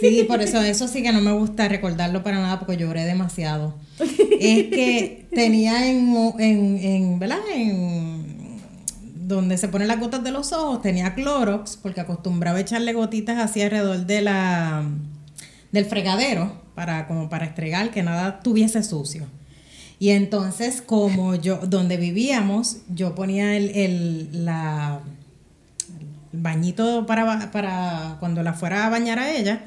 sí, 0.00 0.24
por 0.28 0.40
eso, 0.42 0.60
eso 0.60 0.86
sí 0.86 1.02
que 1.02 1.12
no 1.12 1.20
me 1.20 1.32
gusta 1.32 1.66
recordarlo 1.66 2.22
para 2.22 2.38
nada 2.38 2.58
porque 2.60 2.76
lloré 2.76 3.04
demasiado. 3.04 3.74
Es 3.98 4.64
que 4.68 5.26
tenía 5.34 5.88
en, 5.88 6.14
en, 6.38 6.78
en 6.78 7.18
¿verdad? 7.18 7.38
En 7.54 8.36
donde 9.14 9.56
se 9.58 9.68
ponen 9.68 9.88
las 9.88 9.98
gotas 9.98 10.22
de 10.22 10.30
los 10.30 10.52
ojos, 10.52 10.82
tenía 10.82 11.14
Clorox, 11.14 11.76
porque 11.78 12.00
acostumbraba 12.00 12.60
echarle 12.60 12.92
gotitas 12.92 13.38
así 13.38 13.60
alrededor 13.62 14.06
de 14.06 14.20
la, 14.22 14.84
del 15.72 15.84
fregadero, 15.86 16.52
para, 16.76 17.08
como 17.08 17.28
para 17.28 17.46
estregar, 17.46 17.90
que 17.90 18.04
nada 18.04 18.38
tuviese 18.38 18.84
sucio. 18.84 19.26
Y 19.98 20.10
entonces, 20.10 20.80
como 20.80 21.34
yo, 21.34 21.56
donde 21.56 21.96
vivíamos, 21.96 22.76
yo 22.94 23.16
ponía 23.16 23.56
el, 23.56 23.70
el, 23.70 24.44
la, 24.44 25.00
bañito 26.32 27.06
para, 27.06 27.50
para 27.50 28.16
cuando 28.20 28.42
la 28.42 28.52
fuera 28.52 28.86
a 28.86 28.90
bañar 28.90 29.18
a 29.18 29.32
ella. 29.32 29.64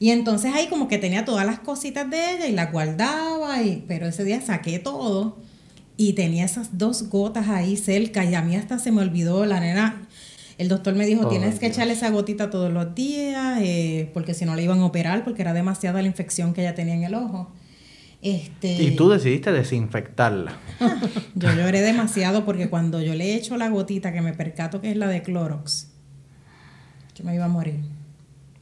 Y 0.00 0.10
entonces 0.10 0.52
ahí 0.54 0.66
como 0.66 0.88
que 0.88 0.98
tenía 0.98 1.24
todas 1.24 1.46
las 1.46 1.60
cositas 1.60 2.10
de 2.10 2.34
ella 2.34 2.46
y 2.46 2.52
las 2.52 2.70
guardaba, 2.70 3.62
y, 3.62 3.84
pero 3.88 4.06
ese 4.06 4.24
día 4.24 4.40
saqué 4.40 4.78
todo 4.78 5.38
y 5.96 6.12
tenía 6.12 6.44
esas 6.44 6.78
dos 6.78 7.08
gotas 7.08 7.48
ahí 7.48 7.76
cerca 7.76 8.24
y 8.24 8.34
a 8.34 8.42
mí 8.42 8.54
hasta 8.54 8.78
se 8.78 8.92
me 8.92 9.00
olvidó, 9.00 9.44
la 9.46 9.58
nena, 9.58 10.07
el 10.58 10.68
doctor 10.68 10.94
me 10.94 11.06
dijo, 11.06 11.22
Oh, 11.26 11.28
tienes 11.28 11.54
que 11.58 11.66
Dios. 11.66 11.76
echarle 11.76 11.94
esa 11.94 12.10
gotita 12.10 12.50
todos 12.50 12.72
los 12.72 12.94
días, 12.94 13.60
eh, 13.62 14.10
porque 14.12 14.34
si 14.34 14.44
no 14.44 14.54
le 14.56 14.62
iban 14.64 14.80
a 14.80 14.86
operar, 14.86 15.24
porque 15.24 15.42
era 15.42 15.52
demasiada 15.54 16.02
la 16.02 16.08
infección 16.08 16.52
que 16.52 16.60
ella 16.62 16.74
tenía 16.74 16.94
en 16.94 17.04
el 17.04 17.14
ojo. 17.14 17.52
Este, 18.20 18.82
Y 18.82 18.96
tú 18.96 19.08
decidiste 19.08 19.52
desinfectarla. 19.52 20.56
yo 21.36 21.54
lloré 21.54 21.80
demasiado 21.82 22.44
porque 22.44 22.68
cuando 22.68 23.00
yo 23.00 23.14
le 23.14 23.34
echo 23.34 23.56
la 23.56 23.68
gotita 23.68 24.12
que 24.12 24.20
me 24.20 24.32
percato 24.34 24.80
que 24.80 24.90
es 24.90 24.96
la 24.96 25.06
de 25.06 25.22
Clorox, 25.22 25.88
Yo 27.14 27.24
me 27.24 27.34
iba 27.34 27.44
a 27.44 27.48
morir. 27.48 27.80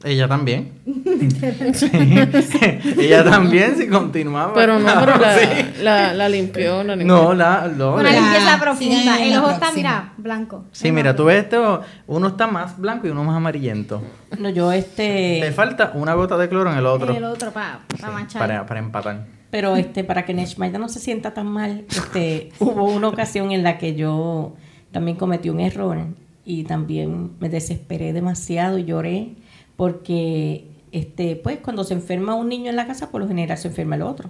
Ella 0.03 0.27
también. 0.27 0.71
Sí. 1.73 1.89
Ella 2.99 3.23
también, 3.23 3.75
si 3.77 3.87
continuaba. 3.87 4.53
Pero 4.53 4.79
no, 4.79 4.87
pero 4.99 5.17
la, 5.19 5.37
Sí. 5.37 5.47
la, 5.81 6.13
la 6.13 6.29
limpió, 6.29 6.83
la 6.83 6.95
limpió. 6.95 7.15
No, 7.15 7.33
la, 7.33 7.67
no, 7.75 7.95
Una 7.95 8.11
limpieza 8.11 8.59
profunda. 8.59 9.19
en 9.21 9.31
El 9.33 9.37
ojo 9.39 9.49
está, 9.51 9.71
mira, 9.73 10.13
blanco. 10.17 10.65
Sí, 10.71 10.91
mira, 10.91 11.15
tú 11.15 11.25
ves 11.25 11.43
esto, 11.43 11.81
uno 12.07 12.27
está 12.27 12.47
más 12.47 12.77
blanco 12.77 13.07
y 13.07 13.09
uno 13.09 13.23
más 13.23 13.35
amarillento. 13.35 14.01
No, 14.39 14.49
yo 14.49 14.71
este... 14.71 15.39
Te 15.41 15.51
falta 15.51 15.91
una 15.95 16.13
gota 16.13 16.37
de 16.37 16.47
cloro 16.49 16.71
en 16.71 16.77
el 16.77 16.85
otro. 16.85 17.13
El 17.15 17.23
otro 17.23 17.51
para 17.51 17.79
Sí, 17.95 18.03
manchar. 18.05 18.39
para, 18.41 18.65
para 18.65 18.79
empatar. 18.79 19.25
Pero 19.49 19.75
este, 19.77 20.03
para 20.03 20.25
que 20.25 20.33
Neshmaida 20.33 20.77
no 20.77 20.89
se 20.89 20.99
sienta 20.99 21.33
tan 21.33 21.47
mal, 21.47 21.85
este, 21.89 22.49
hubo 22.59 22.83
una 22.85 23.07
ocasión 23.07 23.51
en 23.51 23.63
la 23.63 23.77
que 23.77 23.95
yo 23.95 24.55
también 24.91 25.17
cometí 25.17 25.49
un 25.49 25.59
error 25.59 25.97
y 26.45 26.63
también 26.65 27.31
me 27.39 27.49
desesperé 27.49 28.11
demasiado 28.13 28.77
y 28.77 28.83
lloré 28.85 29.35
porque 29.77 30.65
este, 30.91 31.35
pues 31.35 31.59
cuando 31.59 31.83
se 31.83 31.93
enferma 31.93 32.35
un 32.35 32.49
niño 32.49 32.69
en 32.69 32.75
la 32.75 32.87
casa, 32.87 33.09
por 33.09 33.21
lo 33.21 33.27
general 33.27 33.57
se 33.57 33.69
enferma 33.69 33.95
el 33.95 34.01
otro. 34.01 34.29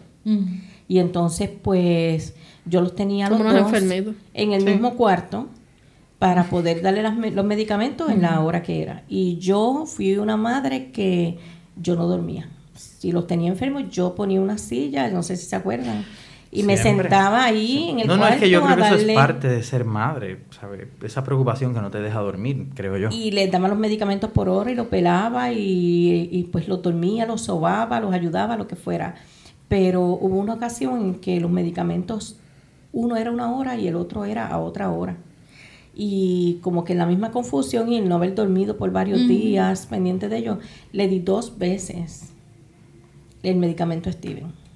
Y 0.90 1.00
entonces, 1.00 1.50
pues, 1.50 2.36
yo 2.66 2.82
los 2.82 2.96
tenía 2.96 3.30
los 3.30 3.40
dos 3.40 3.74
en 4.34 4.52
el 4.52 4.66
mismo 4.66 4.96
cuarto 4.96 5.48
para 6.20 6.44
poder 6.46 6.82
darle 6.82 7.02
las 7.02 7.16
los 7.18 7.46
medicamentos 7.46 8.10
en 8.10 8.22
la 8.22 8.42
hora 8.42 8.62
que 8.62 8.82
era. 8.82 9.04
Y 9.08 9.38
yo 9.38 9.86
fui 9.86 10.18
una 10.18 10.36
madre 10.36 10.92
que 10.92 11.38
yo 11.82 11.96
no 11.96 12.08
dormía. 12.08 12.50
Si 12.76 13.12
los 13.12 13.26
tenía 13.28 13.50
enfermos, 13.50 13.90
yo 13.90 14.16
ponía 14.16 14.42
una 14.42 14.58
silla, 14.58 15.10
no 15.10 15.24
sé 15.24 15.38
si 15.38 15.46
se 15.46 15.56
acuerdan, 15.56 16.04
y 16.52 16.64
me 16.64 16.78
sentaba 16.78 17.44
ahí 17.44 17.90
en 17.90 18.00
el 18.00 18.08
No, 18.08 18.14
no, 18.14 18.20
cuarto 18.20 18.36
es 18.36 18.42
que 18.42 18.50
yo 18.50 18.64
creo 18.64 18.76
que 18.76 18.82
eso 18.84 18.96
es 18.96 19.16
parte 19.16 19.48
de 19.48 19.64
ser 19.64 19.84
madre, 19.86 20.40
¿sabes? 20.52 20.88
Esa 21.04 21.24
preocupación 21.24 21.74
que 21.74 21.82
no 21.82 21.92
te 21.92 22.00
deja 22.00 22.20
dormir, 22.20 22.68
creo 22.74 22.98
yo. 22.98 23.10
Y 23.12 23.32
les 23.32 23.52
daba 23.52 23.68
los 23.68 23.78
medicamentos 23.78 24.32
por 24.32 24.48
hora 24.48 24.72
y 24.72 24.76
lo 24.76 24.90
pelaba 24.90 25.52
y, 25.52 26.30
y, 26.32 26.44
pues 26.52 26.68
los 26.68 26.82
dormía, 26.82 27.26
los 27.26 27.42
sobaba, 27.42 28.00
los 28.00 28.14
ayudaba, 28.14 28.56
lo 28.56 28.68
que 28.68 28.76
fuera. 28.76 29.16
Pero 29.68 30.04
hubo 30.04 30.40
una 30.40 30.54
ocasión 30.54 31.02
en 31.02 31.16
que 31.16 31.40
los 31.42 31.52
medicamentos, 31.52 32.40
uno 32.94 33.18
era 33.18 33.32
una 33.32 33.54
hora 33.54 33.76
y 33.76 33.88
el 33.88 33.96
otro 33.96 34.24
era 34.24 34.48
a 34.48 34.58
otra 34.60 34.90
hora. 34.90 35.18
Y 35.94 36.60
como 36.62 36.86
que 36.86 36.94
en 36.94 37.00
la 37.00 37.06
misma 37.06 37.32
confusión 37.32 37.92
y 37.92 37.98
el 37.98 38.08
no 38.08 38.16
haber 38.16 38.36
dormido 38.36 38.78
por 38.78 38.92
varios 38.92 39.28
días 39.28 39.88
pendiente 39.88 40.30
de 40.30 40.38
ellos, 40.38 40.60
le 40.94 41.08
di 41.08 41.20
dos 41.20 41.58
veces 41.58 42.34
el 43.44 43.58
medicamento 43.58 44.10
a 44.10 44.14
Steven. 44.14 44.67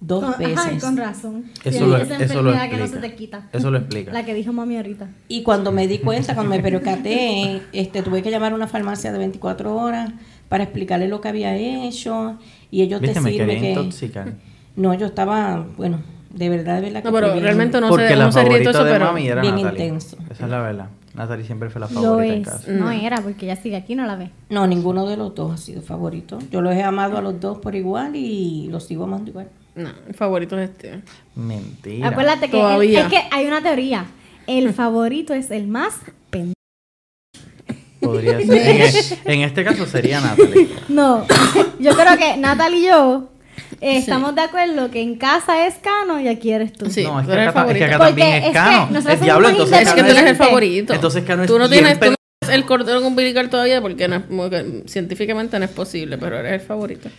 Dos 0.00 0.22
Con- 0.24 0.38
veces. 0.38 0.58
Ay, 0.64 0.78
con 0.78 0.96
razón. 0.96 1.44
Eso 1.64 1.78
Sí, 1.78 1.84
lo- 1.90 1.96
esa 1.96 2.16
eso 2.22 2.40
lo 2.42 2.50
enfermedad 2.50 2.70
que 2.70 2.76
no 2.76 2.86
se 2.86 2.92
explica. 2.92 3.08
te 3.08 3.14
quita. 3.16 3.48
Eso 3.52 3.70
lo 3.72 3.78
explica. 3.78 4.12
La 4.12 4.24
que 4.24 4.32
dijo 4.34 4.52
mami 4.52 4.76
ahorita. 4.76 5.08
Y 5.26 5.42
cuando 5.42 5.72
me 5.72 5.88
di 5.88 5.98
cuenta, 5.98 6.34
cuando 6.34 6.54
me 6.54 6.62
percaté, 6.62 7.62
este, 7.72 8.02
tuve 8.02 8.22
que 8.22 8.30
llamar 8.30 8.52
a 8.52 8.54
una 8.54 8.68
farmacia 8.68 9.10
de 9.12 9.18
24 9.18 9.74
horas 9.74 10.12
para 10.48 10.62
explicarle 10.64 11.08
lo 11.08 11.20
que 11.20 11.28
había 11.28 11.56
hecho. 11.56 12.38
Y 12.70 12.82
ellos 12.82 13.00
Viste, 13.00 13.14
te 13.14 13.20
me 13.22 13.30
sirven 13.32 13.60
que... 13.60 13.70
intoxicar. 13.70 14.32
No, 14.76 14.94
yo 14.94 15.06
estaba, 15.06 15.66
bueno, 15.76 16.00
de 16.32 16.48
verdad, 16.48 16.76
de 16.76 16.82
verdad 16.82 17.02
que 17.02 17.08
No, 17.08 17.14
pero 17.14 17.26
fue 17.26 17.32
bien- 17.34 17.44
realmente 17.44 17.80
no 17.80 17.88
Porque 17.88 18.06
se, 18.08 18.16
la 18.16 18.26
no 18.26 18.32
se 18.32 18.42
favorita 18.42 18.70
eso, 18.70 18.84
de 18.84 18.92
pero... 18.92 19.04
mami 19.06 19.26
era 19.26 19.42
bien 19.42 19.56
Natalie. 19.56 19.84
intenso. 19.86 20.16
Esa 20.30 20.44
es 20.44 20.50
la 20.50 20.60
verdad. 20.62 20.88
Natalie 21.14 21.44
siempre 21.44 21.68
fue 21.70 21.80
la 21.80 21.88
Lo 21.88 22.00
favorita 22.00 22.34
en 22.34 22.44
casa. 22.44 22.70
No 22.70 22.88
era, 22.92 23.20
porque 23.20 23.46
ella 23.46 23.56
sigue 23.56 23.74
aquí, 23.74 23.96
no 23.96 24.06
la 24.06 24.14
ve. 24.14 24.30
No, 24.50 24.68
ninguno 24.68 25.06
de 25.08 25.16
los 25.16 25.34
dos 25.34 25.52
ha 25.52 25.56
sido 25.56 25.82
favorito. 25.82 26.38
Yo 26.52 26.60
los 26.60 26.72
he 26.76 26.84
amado 26.84 27.18
a 27.18 27.22
los 27.22 27.40
dos 27.40 27.58
por 27.58 27.74
igual 27.74 28.14
y 28.14 28.68
los 28.70 28.84
sigo 28.84 29.02
amando 29.02 29.30
igual. 29.30 29.48
No, 29.78 29.90
el 30.08 30.14
favorito 30.14 30.58
es 30.58 30.70
este. 30.70 31.00
Mentira. 31.34 32.08
Acuérdate 32.08 32.50
que 32.50 32.60
el- 32.60 32.96
es 32.96 33.06
que 33.08 33.22
hay 33.30 33.46
una 33.46 33.62
teoría. 33.62 34.04
El 34.46 34.72
favorito 34.72 35.34
es 35.34 35.50
el 35.50 35.66
más 35.68 35.94
pendejo. 36.30 36.54
Podría 38.00 38.38
ser. 38.46 39.18
En, 39.24 39.32
en 39.32 39.40
este 39.42 39.64
caso 39.64 39.86
sería 39.86 40.20
Natalie. 40.20 40.68
No, 40.88 41.26
yo 41.78 41.92
creo 41.94 42.16
que 42.16 42.36
Natal 42.36 42.74
y 42.74 42.86
yo 42.86 43.28
eh, 43.80 43.98
estamos 43.98 44.34
de 44.34 44.42
acuerdo 44.42 44.90
que 44.90 45.02
en 45.02 45.16
casa 45.16 45.66
es 45.66 45.74
Cano 45.76 46.20
y 46.20 46.28
aquí 46.28 46.50
eres 46.52 46.72
tú. 46.72 46.88
Sí, 46.90 47.02
no, 47.04 47.20
es 47.20 47.26
tú 47.26 47.32
que, 47.32 47.38
eres 47.38 47.44
el 47.44 47.48
acá, 47.50 47.60
es 47.70 47.74
que 47.78 47.84
favorito. 47.84 47.84
acá 47.84 47.98
también 48.06 48.26
Porque 48.30 48.38
es 48.38 48.44
es 48.44 48.48
que 48.48 48.52
Cano. 48.54 48.88
nosotros 48.92 49.14
el 49.14 49.20
diablo, 49.24 49.48
somos 49.48 49.62
entonces 49.64 49.88
Es 49.88 49.94
que 49.94 50.02
tú 50.02 50.10
eres 50.18 50.30
el 50.30 50.36
favorito. 50.36 50.94
Entonces 50.94 51.24
Cano 51.24 51.42
es 51.42 51.48
Tú 51.48 51.58
no 51.58 51.68
tienes 51.68 51.98
tú 52.00 52.06
no 52.06 52.14
tienes 52.40 52.54
el 52.60 52.64
cordón 52.66 53.04
umbilical 53.04 53.50
todavía 53.50 53.80
porque 53.82 54.08
no 54.08 54.16
es- 54.16 54.22
porque 54.28 54.82
científicamente 54.86 55.58
no 55.58 55.64
es 55.64 55.70
posible, 55.70 56.16
pero 56.18 56.38
eres 56.38 56.52
el 56.54 56.60
favorito. 56.66 57.10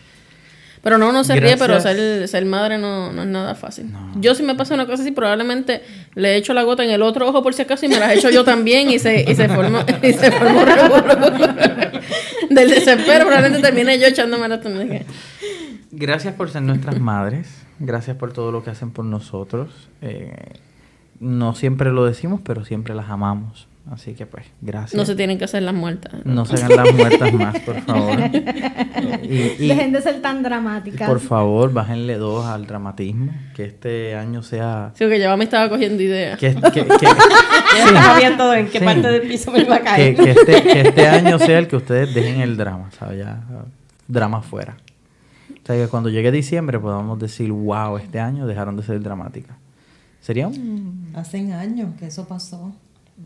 Pero 0.82 0.98
no, 0.98 1.12
no 1.12 1.24
se 1.24 1.36
ríe, 1.36 1.58
pero 1.58 1.80
ser, 1.82 2.28
ser 2.28 2.46
madre 2.46 2.78
no, 2.78 3.12
no 3.12 3.24
es 3.24 3.28
nada 3.28 3.54
fácil. 3.56 3.92
Yo 4.16 4.34
si 4.34 4.44
me 4.44 4.56
pasa 4.56 4.74
una 4.74 4.86
cosa 4.86 5.04
así, 5.04 5.12
probablemente 5.12 5.82
le 6.16 6.38
echo 6.38 6.54
la 6.54 6.64
gota 6.64 6.84
en 6.84 6.92
el 6.92 7.02
otro 7.02 7.28
ojo 7.28 7.44
por 7.44 7.54
si 7.54 7.64
acaso 7.64 7.86
y 7.86 7.90
me 7.90 8.00
la 8.00 8.14
echo 8.14 8.30
yo 8.30 8.46
también 8.46 8.90
y 8.90 8.98
se, 8.98 9.30
y 9.30 9.36
se 9.36 9.50
formó, 9.50 9.80
y 10.02 10.14
se 10.14 10.32
formó. 10.32 10.62
Del 12.50 12.70
desespero 12.70 13.26
probablemente 13.26 13.62
termine 13.62 14.00
yo 14.00 14.08
echándome 14.08 14.48
la 14.48 14.62
también. 14.62 15.06
Gracias 15.92 16.34
por 16.34 16.50
ser 16.50 16.62
nuestras 16.62 17.00
madres. 17.00 17.50
Gracias 17.80 18.16
por 18.18 18.34
todo 18.34 18.52
lo 18.52 18.64
que 18.64 18.70
hacen 18.70 18.92
por 18.92 19.06
nosotros. 19.06 19.90
Eh, 20.02 20.54
no 21.20 21.56
siempre 21.56 21.92
lo 21.92 22.06
decimos, 22.06 22.42
pero 22.44 22.64
siempre 22.64 22.96
las 22.96 23.10
amamos. 23.10 23.68
Así 23.92 24.14
que 24.14 24.26
pues, 24.28 24.46
gracias. 24.62 24.94
No 24.94 25.04
se 25.06 25.16
tienen 25.16 25.38
que 25.40 25.46
hacer 25.46 25.64
las 25.64 25.74
muertas. 25.74 26.14
No 26.24 26.46
se 26.46 26.56
hagan 26.64 26.76
las 26.86 26.94
muertas 26.94 27.34
más, 27.34 27.60
por 27.62 27.82
favor. 27.82 28.20
Y, 29.24 29.64
y- 29.64 29.68
Dejen 29.70 29.92
de 29.94 30.02
ser 30.02 30.22
tan 30.22 30.44
dramáticas. 30.44 31.08
por 31.08 31.20
favor, 31.20 31.72
bájenle 31.72 32.18
dos 32.18 32.46
al 32.46 32.66
dramatismo. 32.68 33.32
Que 33.56 33.66
este 33.66 34.16
año 34.16 34.42
sea... 34.44 34.92
Sí, 34.96 35.08
que 35.08 35.20
yo 35.20 35.36
me 35.38 35.44
estaba 35.46 35.70
cogiendo 35.70 36.02
ideas. 36.04 36.38
Que, 36.40 36.54
que- 36.56 36.72
que- 36.72 36.86
Ya 37.78 37.86
estaba 37.86 38.18
viendo 38.18 38.54
en 38.54 38.68
qué 38.70 38.80
Sí. 38.80 38.86
parte 38.86 39.08
del 39.08 39.22
piso 39.28 39.52
me 39.52 39.60
iba 39.62 39.76
a 39.76 39.80
que, 39.80 39.84
caer. 39.86 40.16
que 40.16 40.32
este, 40.32 40.64
que 40.64 40.82
este 40.82 41.08
año 41.08 41.38
sea 41.40 41.60
el 41.60 41.68
que 41.68 41.76
ustedes 41.78 42.14
dejen 42.14 42.42
el 42.42 42.58
drama, 42.58 42.90
¿sabes? 42.98 43.20
Ya, 43.20 43.42
drama 44.08 44.42
fuera. 44.42 44.78
O 45.52 45.66
sea, 45.66 45.76
que 45.76 45.88
cuando 45.88 46.10
llegue 46.10 46.32
diciembre 46.32 46.80
podamos 46.80 47.18
decir, 47.20 47.52
wow, 47.52 47.98
este 47.98 48.20
año 48.20 48.46
dejaron 48.48 48.76
de 48.76 48.84
ser 48.84 49.02
dramáticas. 49.02 49.56
Sería 50.20 50.48
un... 50.48 51.12
Hacen 51.16 51.54
años 51.54 51.90
que 51.98 52.08
eso 52.08 52.28
pasó. 52.28 52.74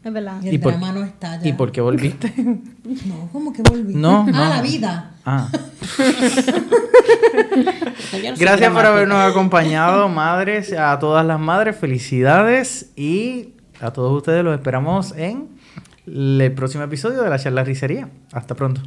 Es 0.03 0.13
verdad. 0.13 0.41
Y 0.41 0.47
el 0.49 0.53
¿Y 0.55 0.57
por- 0.57 0.73
drama 0.73 0.91
no 0.93 1.03
está 1.03 1.39
ya. 1.41 1.47
¿Y 1.47 1.53
por 1.53 1.71
qué 1.71 1.81
volviste? 1.81 2.33
No, 3.05 3.29
¿cómo 3.31 3.51
que 3.53 3.61
volví? 3.63 3.93
No, 3.95 4.25
Ah, 4.27 4.31
no. 4.31 4.49
la 4.49 4.61
vida. 4.61 5.11
Ah. 5.25 5.49
Gracias 8.39 8.71
por 8.73 8.85
habernos 8.85 9.17
acompañado, 9.19 10.07
madres, 10.09 10.73
a 10.73 10.97
todas 10.99 11.25
las 11.25 11.39
madres, 11.39 11.75
felicidades 11.75 12.91
y 12.95 13.49
a 13.81 13.91
todos 13.91 14.15
ustedes 14.15 14.43
los 14.43 14.53
esperamos 14.53 15.13
en 15.17 15.47
el 16.05 16.51
próximo 16.55 16.83
episodio 16.83 17.21
de 17.23 17.29
la 17.29 17.39
charla 17.39 17.63
ricería. 17.63 18.09
Hasta 18.31 18.55
pronto. 18.55 18.81